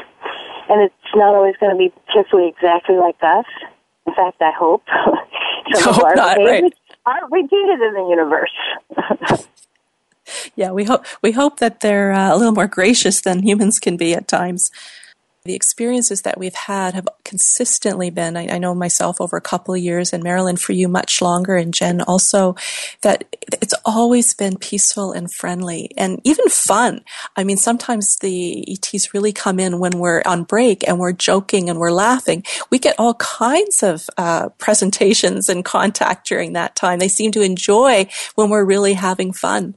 [0.69, 3.45] And it's not always going to be particularly exactly like us.
[4.05, 4.83] In fact, I hope
[5.75, 6.71] some of our behaviors
[7.05, 7.21] right.
[7.21, 9.47] are repeated in the universe.
[10.55, 13.97] yeah, we hope we hope that they're uh, a little more gracious than humans can
[13.97, 14.71] be at times
[15.47, 19.73] the experiences that we've had have consistently been, I, I, know myself over a couple
[19.73, 22.55] of years, and Marilyn for you much longer, and Jen also,
[23.01, 23.23] that
[23.61, 27.03] it's always been peaceful and friendly and even fun.
[27.35, 31.69] I mean, sometimes the ETs really come in when we're on break and we're joking
[31.69, 32.43] and we're laughing.
[32.69, 36.99] We get all kinds of uh, presentations and contact during that time.
[36.99, 39.75] They seem to enjoy when we're really having fun.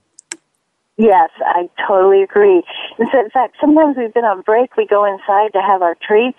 [1.01, 2.63] Yes, I totally agree.
[2.99, 5.97] And so, in fact, sometimes we've been on break, we go inside to have our
[5.97, 6.39] treats,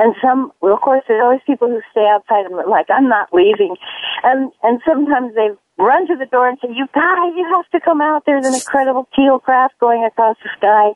[0.00, 3.30] and some, well, of course, there's always people who stay outside and like, I'm not
[3.32, 3.76] leaving.
[4.24, 7.80] And, and sometimes they've run to the door and say, "You guys, you have to
[7.80, 8.24] come out!
[8.26, 10.92] There's an incredible teal craft going across the sky."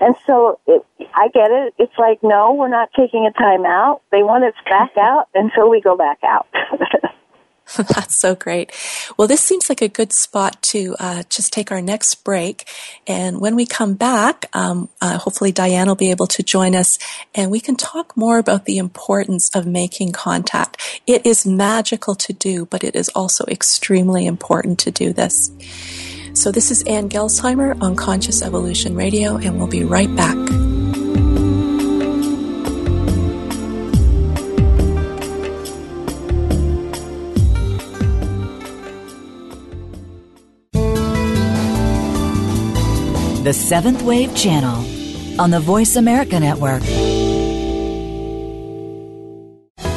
[0.00, 0.82] And so it,
[1.14, 1.74] I get it.
[1.78, 4.02] It's like, no, we're not taking a time out.
[4.10, 6.48] They want us back out, and so we go back out.
[7.76, 8.72] That's so great.
[9.16, 12.68] Well, this seems like a good spot to uh, just take our next break.
[13.06, 16.98] And when we come back, um, uh, hopefully Diane will be able to join us
[17.34, 21.00] and we can talk more about the importance of making contact.
[21.06, 25.50] It is magical to do, but it is also extremely important to do this.
[26.34, 30.36] So this is Ann Gelsheimer on Conscious Evolution Radio, and we'll be right back.
[43.46, 46.82] The Seventh Wave Channel on the Voice America Network.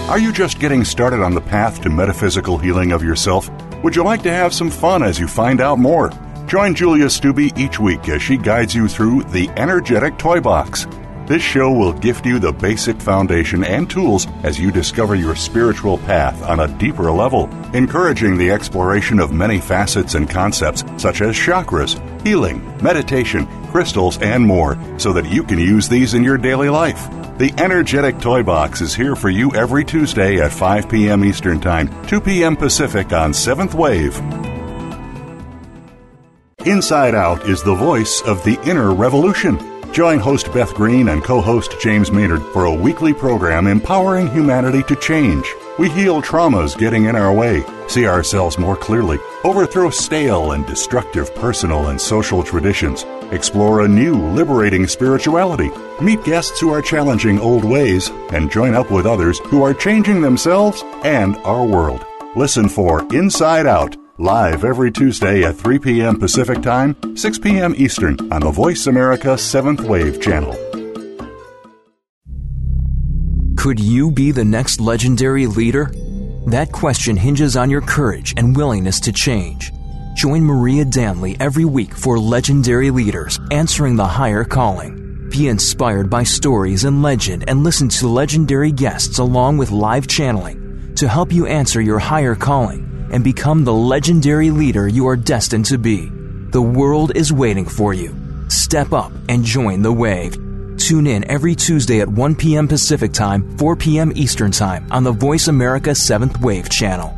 [0.07, 3.49] Are you just getting started on the path to metaphysical healing of yourself?
[3.83, 6.11] Would you like to have some fun as you find out more?
[6.45, 10.85] Join Julia Stubbe each week as she guides you through the Energetic Toy Box
[11.29, 15.99] this show will gift you the basic foundation and tools as you discover your spiritual
[15.99, 21.35] path on a deeper level, encouraging the exploration of many facets and concepts such as
[21.35, 26.67] chakras, healing, meditation, crystals, and more, so that you can use these in your daily
[26.67, 27.07] life.
[27.37, 31.23] The Energetic Toy Box is here for you every Tuesday at 5 p.m.
[31.23, 32.55] Eastern Time, 2 p.m.
[32.55, 34.17] Pacific on 7th Wave.
[36.65, 39.78] Inside Out is the voice of the inner revolution.
[39.91, 44.83] Join host Beth Green and co host James Maynard for a weekly program empowering humanity
[44.83, 45.53] to change.
[45.79, 51.33] We heal traumas getting in our way, see ourselves more clearly, overthrow stale and destructive
[51.35, 55.71] personal and social traditions, explore a new, liberating spirituality,
[56.01, 60.21] meet guests who are challenging old ways, and join up with others who are changing
[60.21, 62.05] themselves and our world.
[62.35, 66.19] Listen for Inside Out Live every Tuesday at 3 p.m.
[66.19, 67.73] Pacific Time, 6 p.m.
[67.77, 70.51] Eastern on the Voice America 7th Wave channel.
[73.55, 75.89] Could you be the next legendary leader?
[76.47, 79.71] That question hinges on your courage and willingness to change.
[80.15, 85.29] Join Maria Danley every week for Legendary Leaders Answering the Higher Calling.
[85.29, 90.93] Be inspired by stories and legend and listen to legendary guests along with live channeling
[90.95, 95.65] to help you answer your higher calling and become the legendary leader you are destined
[95.65, 96.09] to be.
[96.51, 98.15] The world is waiting for you.
[98.49, 100.33] Step up and join the wave.
[100.77, 102.67] Tune in every Tuesday at 1 p.m.
[102.67, 104.11] Pacific Time, 4 p.m.
[104.15, 107.13] Eastern Time on the Voice America 7th Wave channel.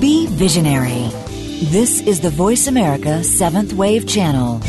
[0.00, 1.10] Be visionary.
[1.70, 4.60] This is the Voice America 7th Wave channel.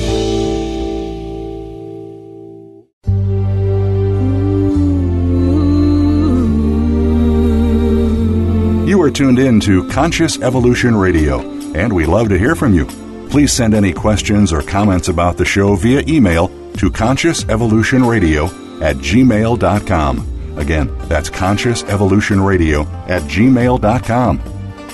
[9.15, 11.39] Tuned in to Conscious Evolution Radio,
[11.73, 12.85] and we love to hear from you.
[13.29, 20.57] Please send any questions or comments about the show via email to consciousevolutionradio at gmail.com.
[20.57, 24.41] Again, that's consciousevolutionradio at gmail.com.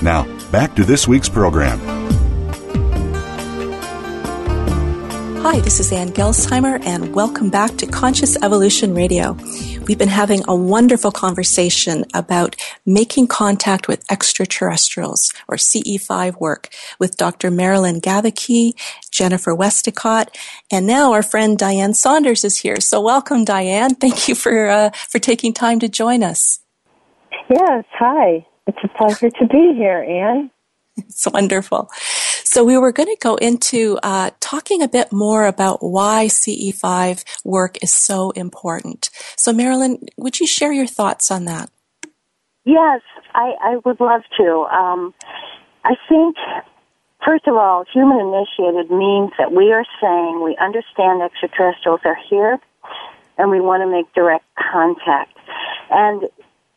[0.02, 1.80] Now, back to this week's program.
[5.42, 9.36] Hi, this is Ann Gelsheimer, and welcome back to Conscious Evolution Radio.
[9.86, 12.54] We've been having a wonderful conversation about
[12.86, 16.68] making contact with extraterrestrials or CE5 work
[17.00, 17.50] with Dr.
[17.50, 18.74] Marilyn Gewacke,
[19.10, 20.36] Jennifer Westacott,
[20.70, 22.80] and now our friend Diane Saunders is here.
[22.80, 23.96] So welcome, Diane.
[23.96, 26.60] Thank you for uh, for taking time to join us.
[27.50, 28.46] Yes, hi.
[28.68, 30.50] It's a pleasure to be here, Ann.
[30.96, 31.90] It's wonderful.
[32.52, 37.24] So we were going to go into uh, talking a bit more about why CE5
[37.46, 39.08] work is so important.
[39.38, 41.70] So Marilyn, would you share your thoughts on that?
[42.66, 43.00] Yes,
[43.34, 44.66] I, I would love to.
[44.70, 45.14] Um,
[45.82, 46.36] I think,
[47.24, 52.58] first of all, human initiated means that we are saying we understand extraterrestrials are here
[53.38, 55.38] and we want to make direct contact
[55.90, 56.24] and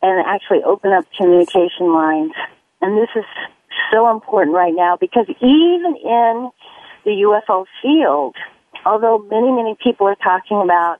[0.00, 2.32] and actually open up communication lines.
[2.80, 3.24] And this is
[3.92, 6.50] so important right now because even in
[7.04, 8.36] the UFO field,
[8.84, 10.98] although many, many people are talking about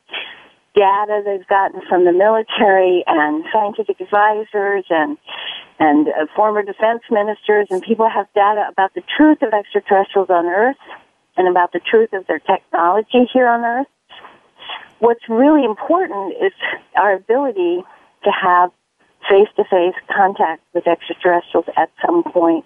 [0.74, 5.16] data they've gotten from the military and scientific advisors and
[5.78, 10.46] and uh, former defense ministers and people have data about the truth of extraterrestrials on
[10.46, 10.76] Earth
[11.36, 13.86] and about the truth of their technology here on Earth.
[15.00, 16.52] What's really important is
[16.94, 17.82] our ability
[18.24, 18.70] to have
[19.28, 22.64] face to face contact with extraterrestrials at some point.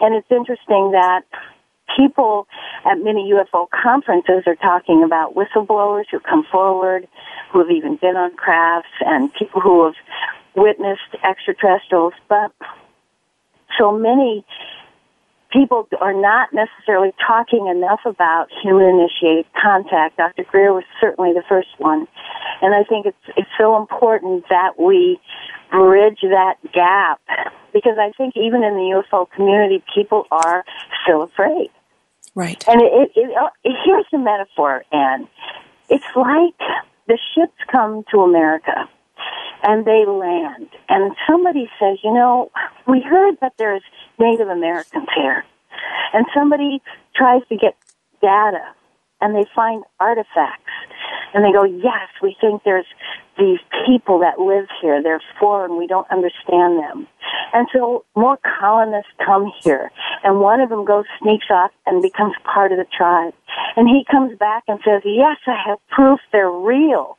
[0.00, 1.22] And it's interesting that
[1.96, 2.46] people
[2.86, 7.06] at many UFO conferences are talking about whistleblowers who come forward,
[7.52, 9.94] who have even been on crafts, and people who have
[10.54, 12.52] witnessed extraterrestrials, but
[13.78, 14.44] so many
[15.52, 20.16] people are not necessarily talking enough about human initiated contact.
[20.16, 20.44] Dr.
[20.44, 22.06] Greer was certainly the first one.
[22.62, 25.18] And I think it's, it's so important that we
[25.70, 27.20] bridge that gap
[27.72, 30.64] because I think even in the UFO community, people are
[31.02, 31.70] still afraid.
[32.34, 32.62] Right.
[32.68, 33.30] And it, it,
[33.64, 35.28] it, here's the metaphor, Anne.
[35.88, 36.68] It's like
[37.08, 38.88] the ships come to America
[39.62, 42.50] and they land and somebody says, you know,
[42.86, 43.82] we heard that there's
[44.20, 45.44] Native Americans here.
[46.12, 46.82] And somebody
[47.16, 47.76] tries to get
[48.20, 48.62] data
[49.20, 50.70] and they find artifacts
[51.32, 52.86] and they go, yes, we think there's
[53.38, 55.02] these people that live here.
[55.02, 55.78] They're foreign.
[55.78, 57.06] We don't understand them.
[57.52, 59.90] And so more colonists come here
[60.24, 63.34] and one of them goes, sneaks off and becomes part of the tribe.
[63.76, 67.16] And he comes back and says, yes, I have proof they're real.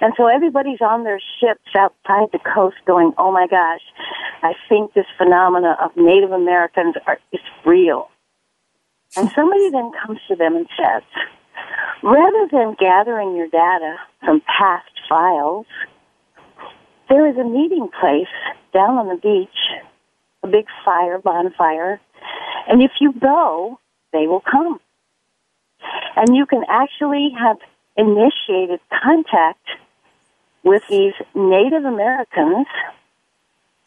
[0.00, 3.82] And so everybody's on their ships outside the coast going, oh my gosh,
[4.42, 8.08] I think this phenomena of Native Americans are, is real.
[9.16, 11.02] And somebody then comes to them and says,
[12.02, 15.66] rather than gathering your data from past files,
[17.08, 18.32] there is a meeting place
[18.72, 19.48] down on the beach,
[20.42, 22.00] a big fire, bonfire,
[22.68, 23.78] and if you go,
[24.12, 24.80] they will come.
[26.16, 27.56] And you can actually have
[27.96, 29.66] initiated contact
[30.62, 32.66] with these Native Americans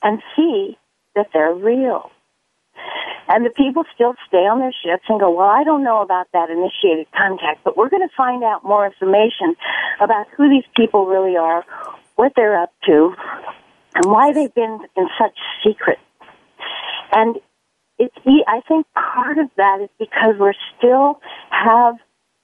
[0.02, 0.78] and see
[1.16, 2.12] that they're real.
[3.28, 6.28] And the people still stay on their ships and go, well, I don't know about
[6.34, 9.56] that initiated contact, but we're going to find out more information
[10.02, 11.64] about who these people really are,
[12.16, 13.16] what they're up to,
[13.96, 16.00] and why they've been in such secret.
[17.12, 17.38] And
[17.98, 18.16] it's,
[18.48, 21.96] I think part of that is because we're still have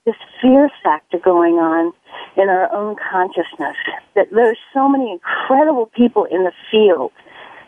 [0.10, 1.94] this fear factor going on
[2.36, 3.76] in our own consciousness.
[4.16, 7.12] That there's so many incredible people in the field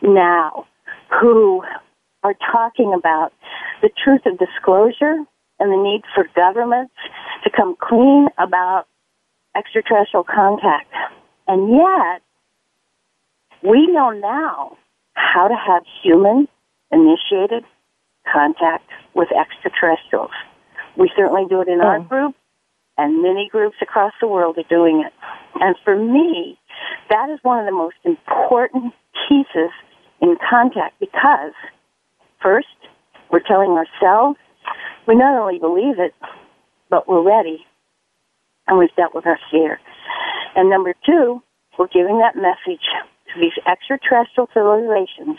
[0.01, 0.65] now
[1.21, 1.63] who
[2.23, 3.31] are talking about
[3.81, 5.17] the truth of disclosure
[5.59, 6.93] and the need for governments
[7.43, 8.87] to come clean about
[9.55, 10.91] extraterrestrial contact.
[11.47, 12.21] And yet,
[13.61, 14.77] we know now
[15.13, 16.47] how to have human
[16.91, 17.63] initiated
[18.31, 20.31] contact with extraterrestrials.
[20.97, 21.87] We certainly do it in oh.
[21.87, 22.35] our group,
[22.97, 25.13] and many groups across the world are doing it.
[25.59, 26.57] And for me,
[27.09, 28.93] that is one of the most important
[29.27, 29.71] pieces
[30.21, 31.53] in contact because,
[32.41, 32.67] first,
[33.31, 34.37] we're telling ourselves
[35.07, 36.13] we not only believe it,
[36.89, 37.65] but we're ready
[38.67, 39.79] and we've dealt with our fear.
[40.55, 41.41] And number two,
[41.77, 42.83] we're giving that message
[43.33, 45.37] to these extraterrestrial civilizations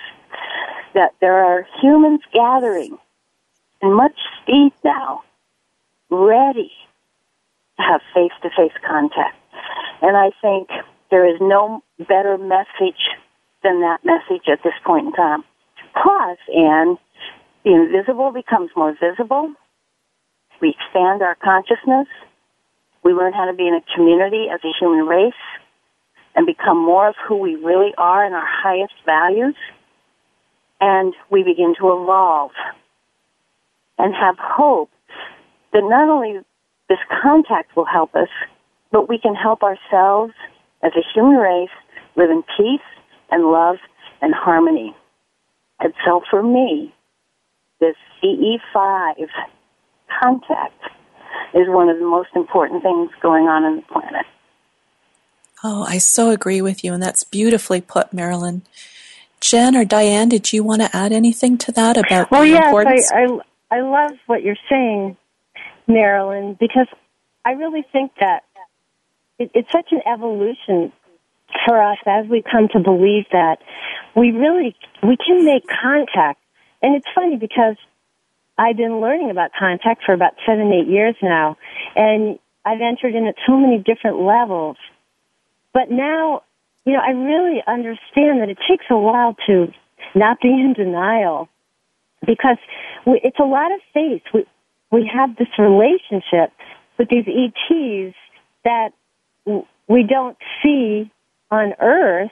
[0.94, 2.98] that there are humans gathering
[3.80, 5.22] in much speed now
[6.12, 6.70] ready
[7.78, 9.36] to have face to face contact.
[10.02, 10.68] And I think
[11.10, 13.00] there is no better message
[13.62, 15.44] than that message at this point in time.
[15.94, 16.98] Plus, and
[17.64, 19.52] the invisible becomes more visible.
[20.60, 22.08] We expand our consciousness.
[23.04, 25.32] We learn how to be in a community as a human race
[26.34, 29.56] and become more of who we really are in our highest values.
[30.80, 32.52] And we begin to evolve
[33.98, 34.90] and have hope
[35.72, 36.40] that not only
[36.88, 38.28] this contact will help us,
[38.90, 40.34] but we can help ourselves
[40.82, 41.70] as a human race
[42.16, 42.80] live in peace
[43.30, 43.76] and love
[44.20, 44.94] and harmony.
[45.80, 46.94] And so for me,
[47.80, 49.28] this CE5
[50.20, 50.80] contact
[51.54, 54.26] is one of the most important things going on in the planet.
[55.64, 58.62] Oh, I so agree with you, and that's beautifully put, Marilyn.
[59.40, 62.64] Jen or Diane, did you want to add anything to that about well, the yes,
[62.64, 63.10] importance?
[63.12, 63.24] I,
[63.70, 65.16] I, I love what you're saying
[65.86, 66.86] Marilyn, because
[67.44, 68.44] I really think that
[69.38, 70.92] it, it's such an evolution
[71.66, 73.58] for us as we come to believe that
[74.16, 76.40] we really we can make contact.
[76.82, 77.76] And it's funny because
[78.58, 81.56] I've been learning about contact for about seven, eight years now,
[81.96, 84.76] and I've entered in at so many different levels.
[85.72, 86.42] But now,
[86.84, 89.68] you know, I really understand that it takes a while to
[90.14, 91.48] not be in denial
[92.26, 92.58] because
[93.06, 94.22] we, it's a lot of faith.
[94.34, 94.44] We,
[94.92, 96.52] we have this relationship
[96.98, 98.14] with these ETs
[98.64, 98.90] that
[99.88, 101.10] we don't see
[101.50, 102.30] on Earth.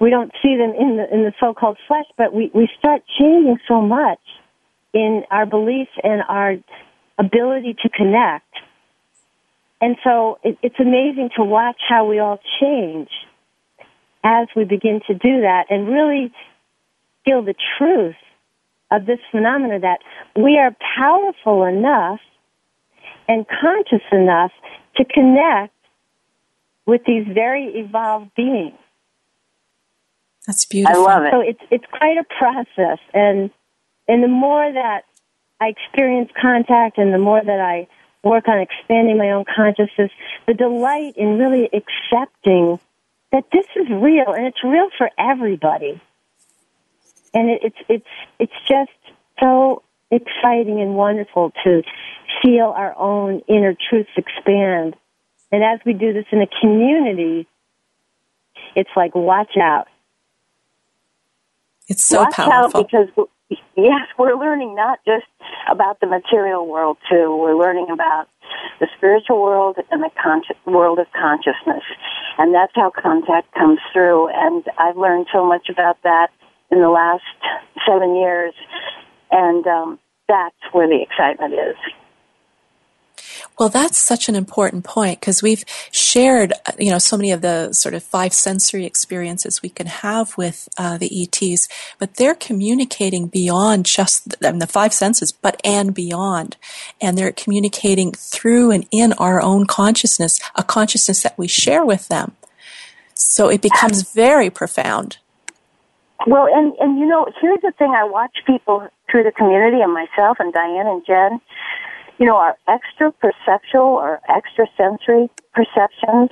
[0.00, 3.58] We don't see them in the in the so-called flesh, but we we start changing
[3.68, 4.18] so much
[4.92, 6.56] in our beliefs and our
[7.18, 8.52] ability to connect.
[9.80, 13.08] And so it, it's amazing to watch how we all change
[14.24, 16.32] as we begin to do that and really
[17.24, 18.16] feel the truth
[18.90, 20.00] of this phenomena that
[20.36, 22.20] we are powerful enough
[23.28, 24.52] and conscious enough
[24.96, 25.74] to connect
[26.86, 28.74] with these very evolved beings.
[30.46, 31.06] That's beautiful.
[31.06, 31.30] I love it.
[31.32, 33.50] So it's it's quite a process, and
[34.06, 35.04] and the more that
[35.60, 37.88] I experience contact, and the more that I
[38.22, 40.10] work on expanding my own consciousness,
[40.46, 42.78] the delight in really accepting
[43.32, 46.00] that this is real, and it's real for everybody.
[47.34, 48.06] And it, it's it's
[48.38, 48.90] it's just
[49.40, 51.82] so exciting and wonderful to
[52.42, 54.94] feel our own inner truths expand.
[55.50, 57.46] And as we do this in a community,
[58.74, 59.86] it's like watch out.
[61.88, 62.80] It's so watch powerful.
[62.80, 63.28] out because
[63.76, 65.26] yes, we're learning not just
[65.70, 67.36] about the material world too.
[67.36, 68.28] We're learning about
[68.80, 71.84] the spiritual world and the conscious world of consciousness,
[72.38, 74.28] and that's how contact comes through.
[74.28, 76.30] And I've learned so much about that
[76.70, 77.22] in the last
[77.86, 78.54] seven years,
[79.30, 79.98] and um,
[80.28, 81.76] that's where the excitement is.
[83.58, 87.72] Well, that's such an important point because we've shared, you know, so many of the
[87.72, 93.28] sort of five sensory experiences we can have with uh, the ETs, but they're communicating
[93.28, 96.56] beyond just the, the five senses, but and beyond.
[97.00, 102.08] And they're communicating through and in our own consciousness, a consciousness that we share with
[102.08, 102.32] them.
[103.14, 105.18] So it becomes very profound.
[106.26, 109.92] Well, and and you know, here's the thing: I watch people through the community, and
[109.92, 111.40] myself, and Diane and Jen
[112.18, 116.30] you know, our extra perceptual or extra sensory perceptions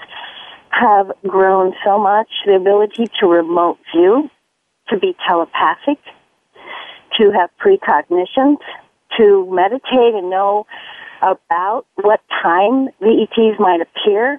[0.70, 2.28] have grown so much.
[2.46, 4.30] The ability to remote view,
[4.88, 5.98] to be telepathic,
[7.18, 8.58] to have precognitions,
[9.18, 10.66] to meditate and know
[11.20, 14.38] about what time the ETs might appear.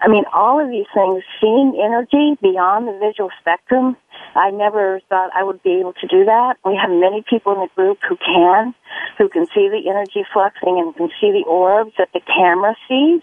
[0.00, 3.96] I mean, all of these things, seeing energy beyond the visual spectrum,
[4.34, 6.56] I never thought I would be able to do that.
[6.64, 8.74] We have many people in the group who can,
[9.18, 13.22] who can see the energy fluxing and can see the orbs that the camera sees.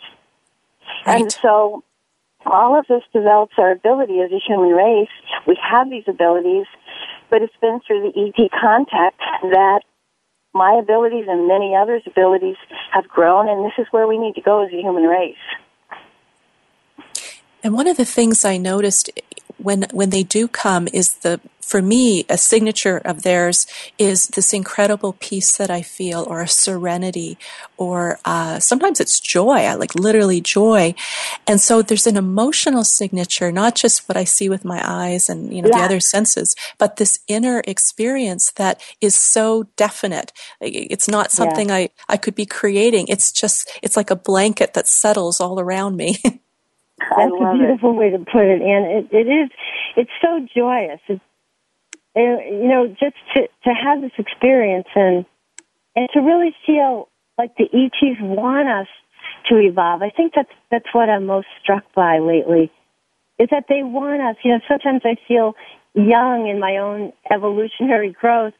[1.06, 1.22] Right.
[1.22, 1.84] And so
[2.46, 5.14] all of this develops our ability as a human race.
[5.48, 6.66] We have these abilities,
[7.30, 9.82] but it's been through the ET contact that
[10.54, 12.58] my abilities and many others' abilities
[12.92, 15.36] have grown, and this is where we need to go as a human race.
[17.64, 19.10] And one of the things I noticed
[19.58, 23.66] when when they do come is the for me a signature of theirs
[23.98, 27.38] is this incredible peace that I feel or a serenity
[27.78, 29.60] or uh, sometimes it's joy.
[29.60, 30.94] I like literally joy.
[31.48, 35.54] And so there's an emotional signature not just what I see with my eyes and
[35.56, 35.80] you know Yeah.
[35.80, 40.34] the other senses but this inner experience that is so definite.
[40.60, 43.08] It's not something I I could be creating.
[43.08, 46.18] It's just it's like a blanket that settles all around me
[47.00, 47.60] That's a love it.
[47.60, 48.62] beautiful way to put it.
[48.62, 49.50] And it, it is,
[49.98, 51.00] it's so joyous.
[51.08, 51.22] It's,
[52.16, 55.26] and, you know, just to, to have this experience and,
[55.96, 58.88] and to really feel like the ETs want us
[59.50, 60.02] to evolve.
[60.02, 62.72] I think that's, that's what I'm most struck by lately
[63.40, 64.36] is that they want us.
[64.44, 65.56] You know, sometimes I feel
[65.96, 68.54] young in my own evolutionary growth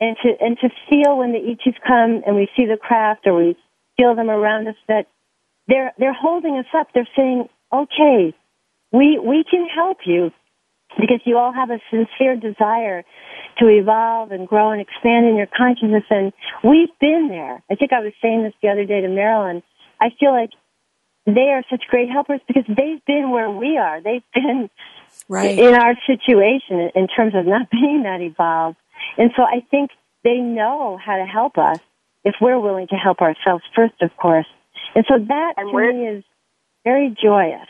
[0.00, 3.34] and to, and to feel when the ETs come and we see the craft or
[3.34, 3.56] we
[3.96, 5.06] feel them around us that
[5.68, 6.88] they're they're holding us up.
[6.94, 8.34] They're saying, "Okay,
[8.92, 10.32] we we can help you
[10.98, 13.04] because you all have a sincere desire
[13.58, 17.62] to evolve and grow and expand in your consciousness." And we've been there.
[17.70, 19.62] I think I was saying this the other day to Marilyn.
[20.00, 20.50] I feel like
[21.26, 24.00] they are such great helpers because they've been where we are.
[24.00, 24.70] They've been
[25.28, 28.78] right in our situation in terms of not being that evolved.
[29.18, 29.90] And so I think
[30.22, 31.78] they know how to help us
[32.24, 34.46] if we're willing to help ourselves first, of course.
[34.94, 36.24] And so that And to where- me is
[36.84, 37.66] very joyous.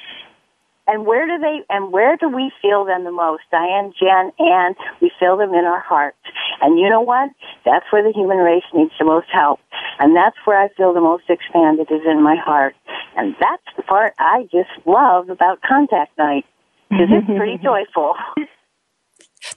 [0.89, 3.43] And where do they and where do we feel them the most?
[3.51, 6.17] Diane, Jen, and we feel them in our hearts.
[6.62, 7.31] And you know what?
[7.64, 9.59] That's where the human race needs the most help.
[9.99, 12.77] And that's where I feel the most expanded is in my heart.
[13.17, 16.45] And that's the part I just love about contact night.
[16.89, 18.14] Because it's pretty joyful.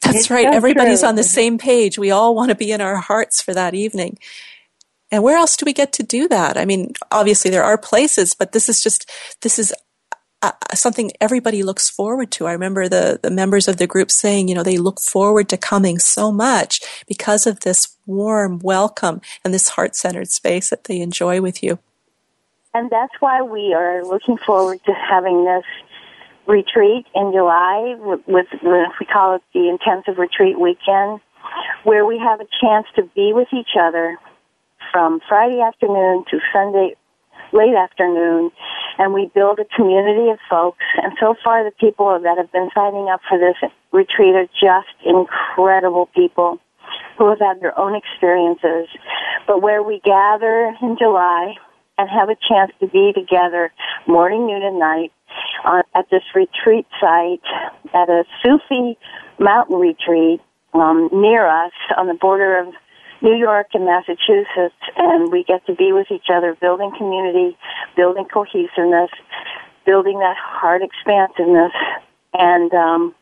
[0.02, 0.46] That's It's right.
[0.46, 1.10] so Everybody's true.
[1.10, 2.00] on the same page.
[2.00, 4.18] We all want to be in our hearts for that evening.
[5.12, 6.58] And where else do we get to do that?
[6.58, 9.10] I mean, obviously there are places, but this is just,
[9.42, 9.74] this is
[10.42, 12.48] uh, something everybody looks forward to.
[12.48, 15.58] I remember the, the members of the group saying, you know, they look forward to
[15.58, 21.02] coming so much because of this warm welcome and this heart centered space that they
[21.02, 21.80] enjoy with you.
[22.74, 25.66] And that's why we are looking forward to having this
[26.46, 31.20] retreat in July with, with we call it the intensive retreat weekend,
[31.84, 34.18] where we have a chance to be with each other
[34.92, 36.96] from Friday afternoon to Sunday
[37.52, 38.52] late afternoon,
[38.98, 40.86] and we build a community of folks.
[41.02, 43.56] And so far, the people that have been signing up for this
[43.92, 46.60] retreat are just incredible people
[47.18, 48.88] who have had their own experiences.
[49.48, 51.56] But where we gather in July
[51.98, 53.72] and have a chance to be together
[54.08, 55.12] morning, noon, and night
[55.66, 57.42] uh, at this retreat site
[57.94, 58.98] at a Sufi
[59.40, 60.42] mountain retreat
[60.74, 62.74] um, near us on the border of
[63.22, 67.58] New York and Massachusetts, and we get to be with each other, building community,
[67.96, 69.10] building cohesiveness,
[69.86, 71.74] building that heart expansiveness,
[72.34, 73.16] and um,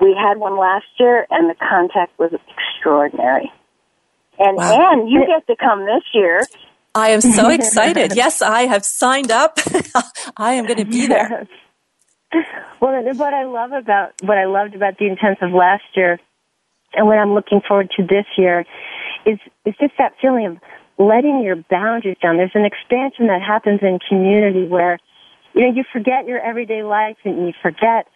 [0.00, 3.52] we had one last year, and the contact was extraordinary.
[4.38, 4.92] And wow.
[4.92, 6.42] and you get to come this year.
[6.94, 8.14] I am so excited.
[8.14, 9.58] yes, I have signed up.
[10.36, 11.48] I am going to be there.
[12.80, 16.20] Well, and what I love about what I loved about the intensive last year,
[16.94, 18.64] and what I'm looking forward to this year,
[19.26, 20.58] is is just that feeling of
[20.98, 22.36] letting your boundaries down.
[22.36, 24.98] There's an expansion that happens in community where
[25.54, 28.06] you know you forget your everyday life and you forget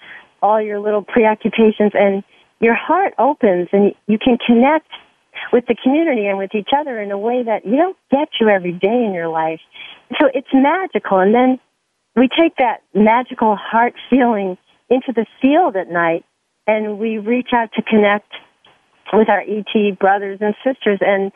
[0.43, 2.25] all your little preoccupations and
[2.61, 4.89] your heart opens and you can connect
[5.53, 8.49] with the community and with each other in a way that you don't get to
[8.49, 9.61] every day in your life.
[10.21, 11.19] So it's magical.
[11.19, 11.61] And then
[12.17, 14.59] we take that magical heart feeling
[14.91, 16.25] into the field at night
[16.67, 18.31] and we reach out to connect
[19.13, 20.99] with our ET brothers and sisters.
[21.01, 21.33] And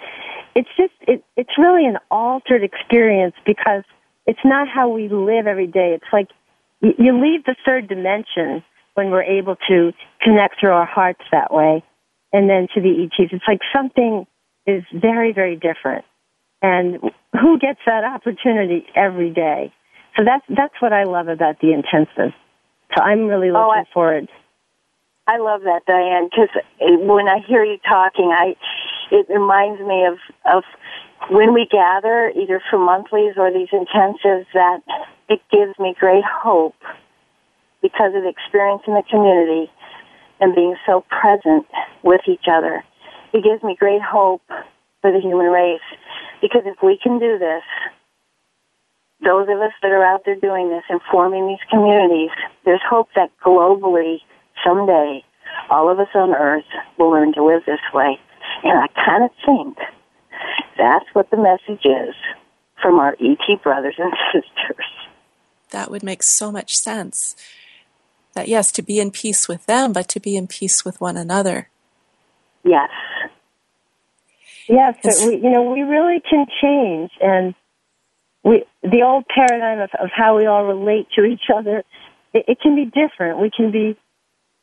[0.54, 3.84] it's just, it, it's really an altered experience because
[4.26, 5.94] it's not how we live every day.
[5.94, 6.28] It's like
[6.80, 8.62] you leave the third dimension
[8.94, 9.92] when we're able to
[10.22, 11.84] connect through our hearts that way
[12.32, 13.32] and then to the ETs.
[13.32, 14.26] It's like something
[14.66, 16.04] is very, very different.
[16.62, 16.98] And
[17.32, 19.72] who gets that opportunity every day?
[20.16, 22.34] So that's that's what I love about the intensive.
[22.96, 24.28] So I'm really looking oh, I, forward.
[25.26, 28.54] I love that, Diane, because when I hear you talking, I
[29.10, 30.62] it reminds me of of
[31.30, 34.80] when we gather, either for monthlies or these intensives, that
[35.28, 36.76] it gives me great hope
[37.82, 39.70] because of the experience in the community
[40.40, 41.66] and being so present
[42.02, 42.84] with each other.
[43.32, 44.42] It gives me great hope
[45.00, 45.80] for the human race
[46.40, 47.62] because if we can do this,
[49.24, 52.30] those of us that are out there doing this and forming these communities,
[52.64, 54.18] there's hope that globally
[54.64, 55.22] someday
[55.70, 56.64] all of us on earth
[56.98, 58.18] will learn to live this way.
[58.62, 59.78] And I kind of think
[60.78, 62.14] that's what the message is
[62.80, 64.86] from our ET brothers and sisters.
[65.70, 67.36] That would make so much sense
[68.34, 71.16] that yes, to be in peace with them, but to be in peace with one
[71.16, 71.68] another.
[72.62, 72.90] Yes.
[74.68, 77.54] Yes, we, you know, we really can change, and
[78.42, 81.84] we the old paradigm of, of how we all relate to each other,
[82.34, 83.38] it, it can be different.
[83.38, 83.96] We can be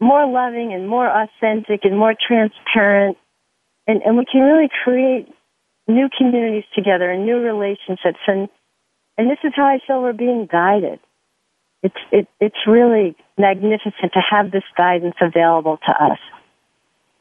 [0.03, 3.17] more loving and more authentic and more transparent,
[3.87, 5.27] and, and we can really create
[5.87, 8.49] new communities together and new relationships, and
[9.17, 10.99] and this is how I feel we're being guided.
[11.81, 16.19] It's it, it's really magnificent to have this guidance available to us,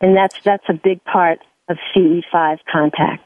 [0.00, 3.22] and that's that's a big part of CE5 contact.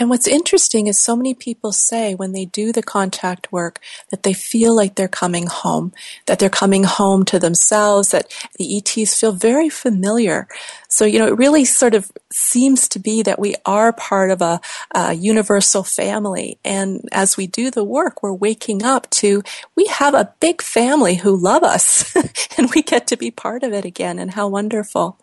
[0.00, 3.80] And what's interesting is so many people say when they do the contact work
[4.10, 5.92] that they feel like they're coming home,
[6.24, 10.48] that they're coming home to themselves, that the ETs feel very familiar.
[10.88, 14.40] So, you know, it really sort of seems to be that we are part of
[14.40, 14.62] a,
[14.94, 16.58] a universal family.
[16.64, 19.42] And as we do the work, we're waking up to
[19.76, 22.16] we have a big family who love us
[22.56, 24.18] and we get to be part of it again.
[24.18, 25.18] And how wonderful.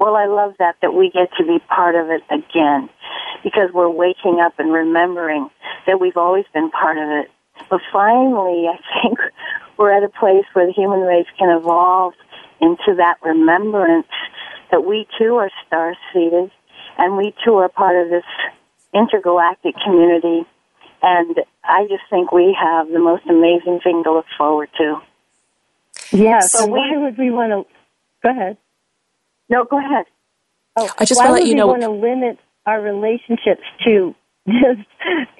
[0.00, 2.88] Well, I love that, that we get to be part of it again
[3.44, 5.50] because we're waking up and remembering
[5.86, 7.30] that we've always been part of it.
[7.68, 9.18] But finally, I think
[9.78, 12.14] we're at a place where the human race can evolve
[12.62, 14.08] into that remembrance
[14.70, 16.50] that we too are star seeded
[16.96, 18.24] and we too are part of this
[18.94, 20.46] intergalactic community.
[21.02, 25.00] And I just think we have the most amazing thing to look forward to.
[26.10, 26.52] Yes.
[26.52, 27.74] So, so why we, would we want to?
[28.22, 28.56] Go ahead.
[29.50, 30.06] No, go ahead.
[30.76, 31.66] Oh, I just want to let you know.
[31.66, 34.14] want to limit our relationships to
[34.48, 34.88] just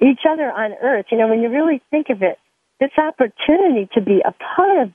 [0.01, 1.05] each other on Earth?
[1.11, 2.37] You know, when you really think of it,
[2.79, 4.93] this opportunity to be a part of,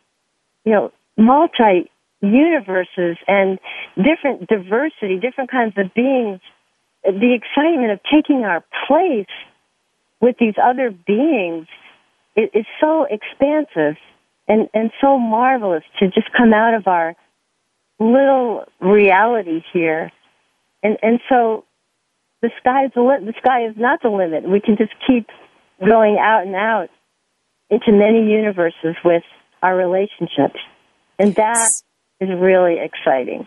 [0.64, 1.90] you know, multi
[2.20, 3.58] universes and
[3.96, 6.40] different diversity, different kinds of beings,
[7.04, 9.26] the excitement of taking our place
[10.20, 11.66] with these other beings
[12.36, 13.96] is so expansive
[14.48, 17.14] and, and so marvelous to just come out of our
[17.98, 20.12] little reality here.
[20.82, 21.64] And, and so
[22.42, 24.48] the sky is the, li- the sky is not the limit.
[24.48, 25.26] We can just keep
[25.80, 26.88] going out and out
[27.70, 29.24] into many universes with
[29.62, 30.60] our relationships.
[31.18, 31.70] And that
[32.20, 33.46] is really exciting.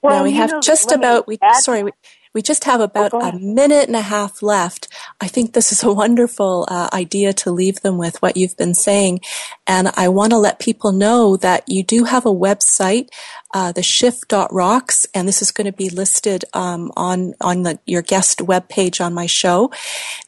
[0.00, 1.90] Well, now we have know, just about, we, sorry, we,
[2.32, 4.86] we just have about oh, a minute and a half left.
[5.20, 8.74] I think this is a wonderful uh, idea to leave them with what you've been
[8.74, 9.20] saying.
[9.66, 13.08] And I want to let people know that you do have a website
[13.54, 18.02] uh, the shift.rocks, and this is going to be listed um, on on the, your
[18.02, 19.70] guest webpage on my show.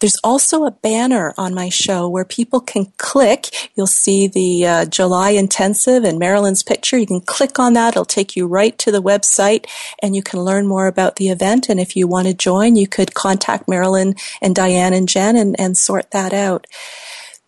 [0.00, 3.70] There's also a banner on my show where people can click.
[3.74, 6.98] You'll see the uh, July intensive and Marilyn's picture.
[6.98, 7.94] You can click on that.
[7.94, 9.66] It'll take you right to the website,
[10.02, 11.68] and you can learn more about the event.
[11.68, 15.58] And if you want to join, you could contact Marilyn and Diane and Jen and,
[15.60, 16.66] and sort that out.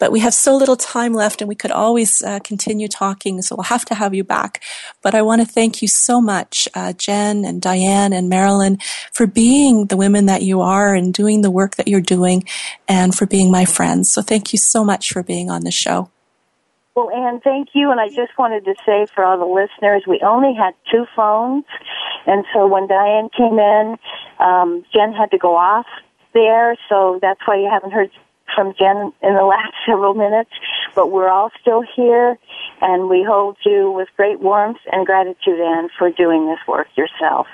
[0.02, 3.54] But we have so little time left and we could always uh, continue talking, so
[3.54, 4.60] we'll have to have you back.
[5.00, 8.78] But I want to thank you so much, uh, Jen and Diane and Marilyn,
[9.12, 12.42] for being the women that you are and doing the work that you're doing
[12.88, 14.10] and for being my friends.
[14.10, 16.10] So thank you so much for being on the show.
[16.96, 17.92] Well, Anne, thank you.
[17.92, 21.64] And I just wanted to say for all the listeners, we only had two phones.
[22.26, 23.96] And so when Diane came in,
[24.40, 25.86] um, Jen had to go off
[26.34, 26.76] there.
[26.88, 28.10] So that's why you haven't heard
[28.54, 30.50] from Jen in the last several minutes,
[30.94, 32.38] but we're all still here
[32.80, 37.46] and we hold you with great warmth and gratitude, Anne, for doing this work yourself.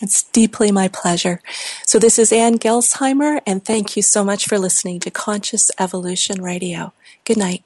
[0.00, 1.40] It's deeply my pleasure.
[1.86, 6.42] So this is Anne Gelsheimer and thank you so much for listening to Conscious Evolution
[6.42, 6.92] Radio.
[7.24, 7.62] Good night.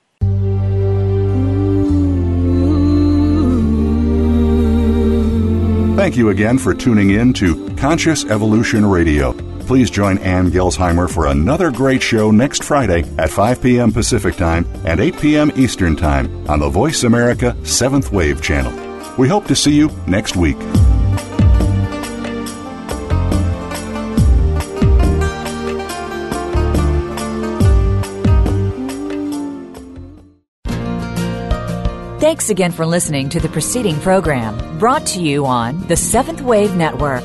[5.97, 9.33] Thank you again for tuning in to Conscious Evolution Radio.
[9.67, 13.93] Please join Ann Gelsheimer for another great show next Friday at 5 p.m.
[13.93, 15.53] Pacific Time and 8 p.m.
[15.57, 18.73] Eastern Time on the Voice America 7th Wave channel.
[19.19, 20.57] We hope to see you next week.
[32.21, 36.77] Thanks again for listening to the preceding program brought to you on the Seventh Wave
[36.77, 37.25] Network.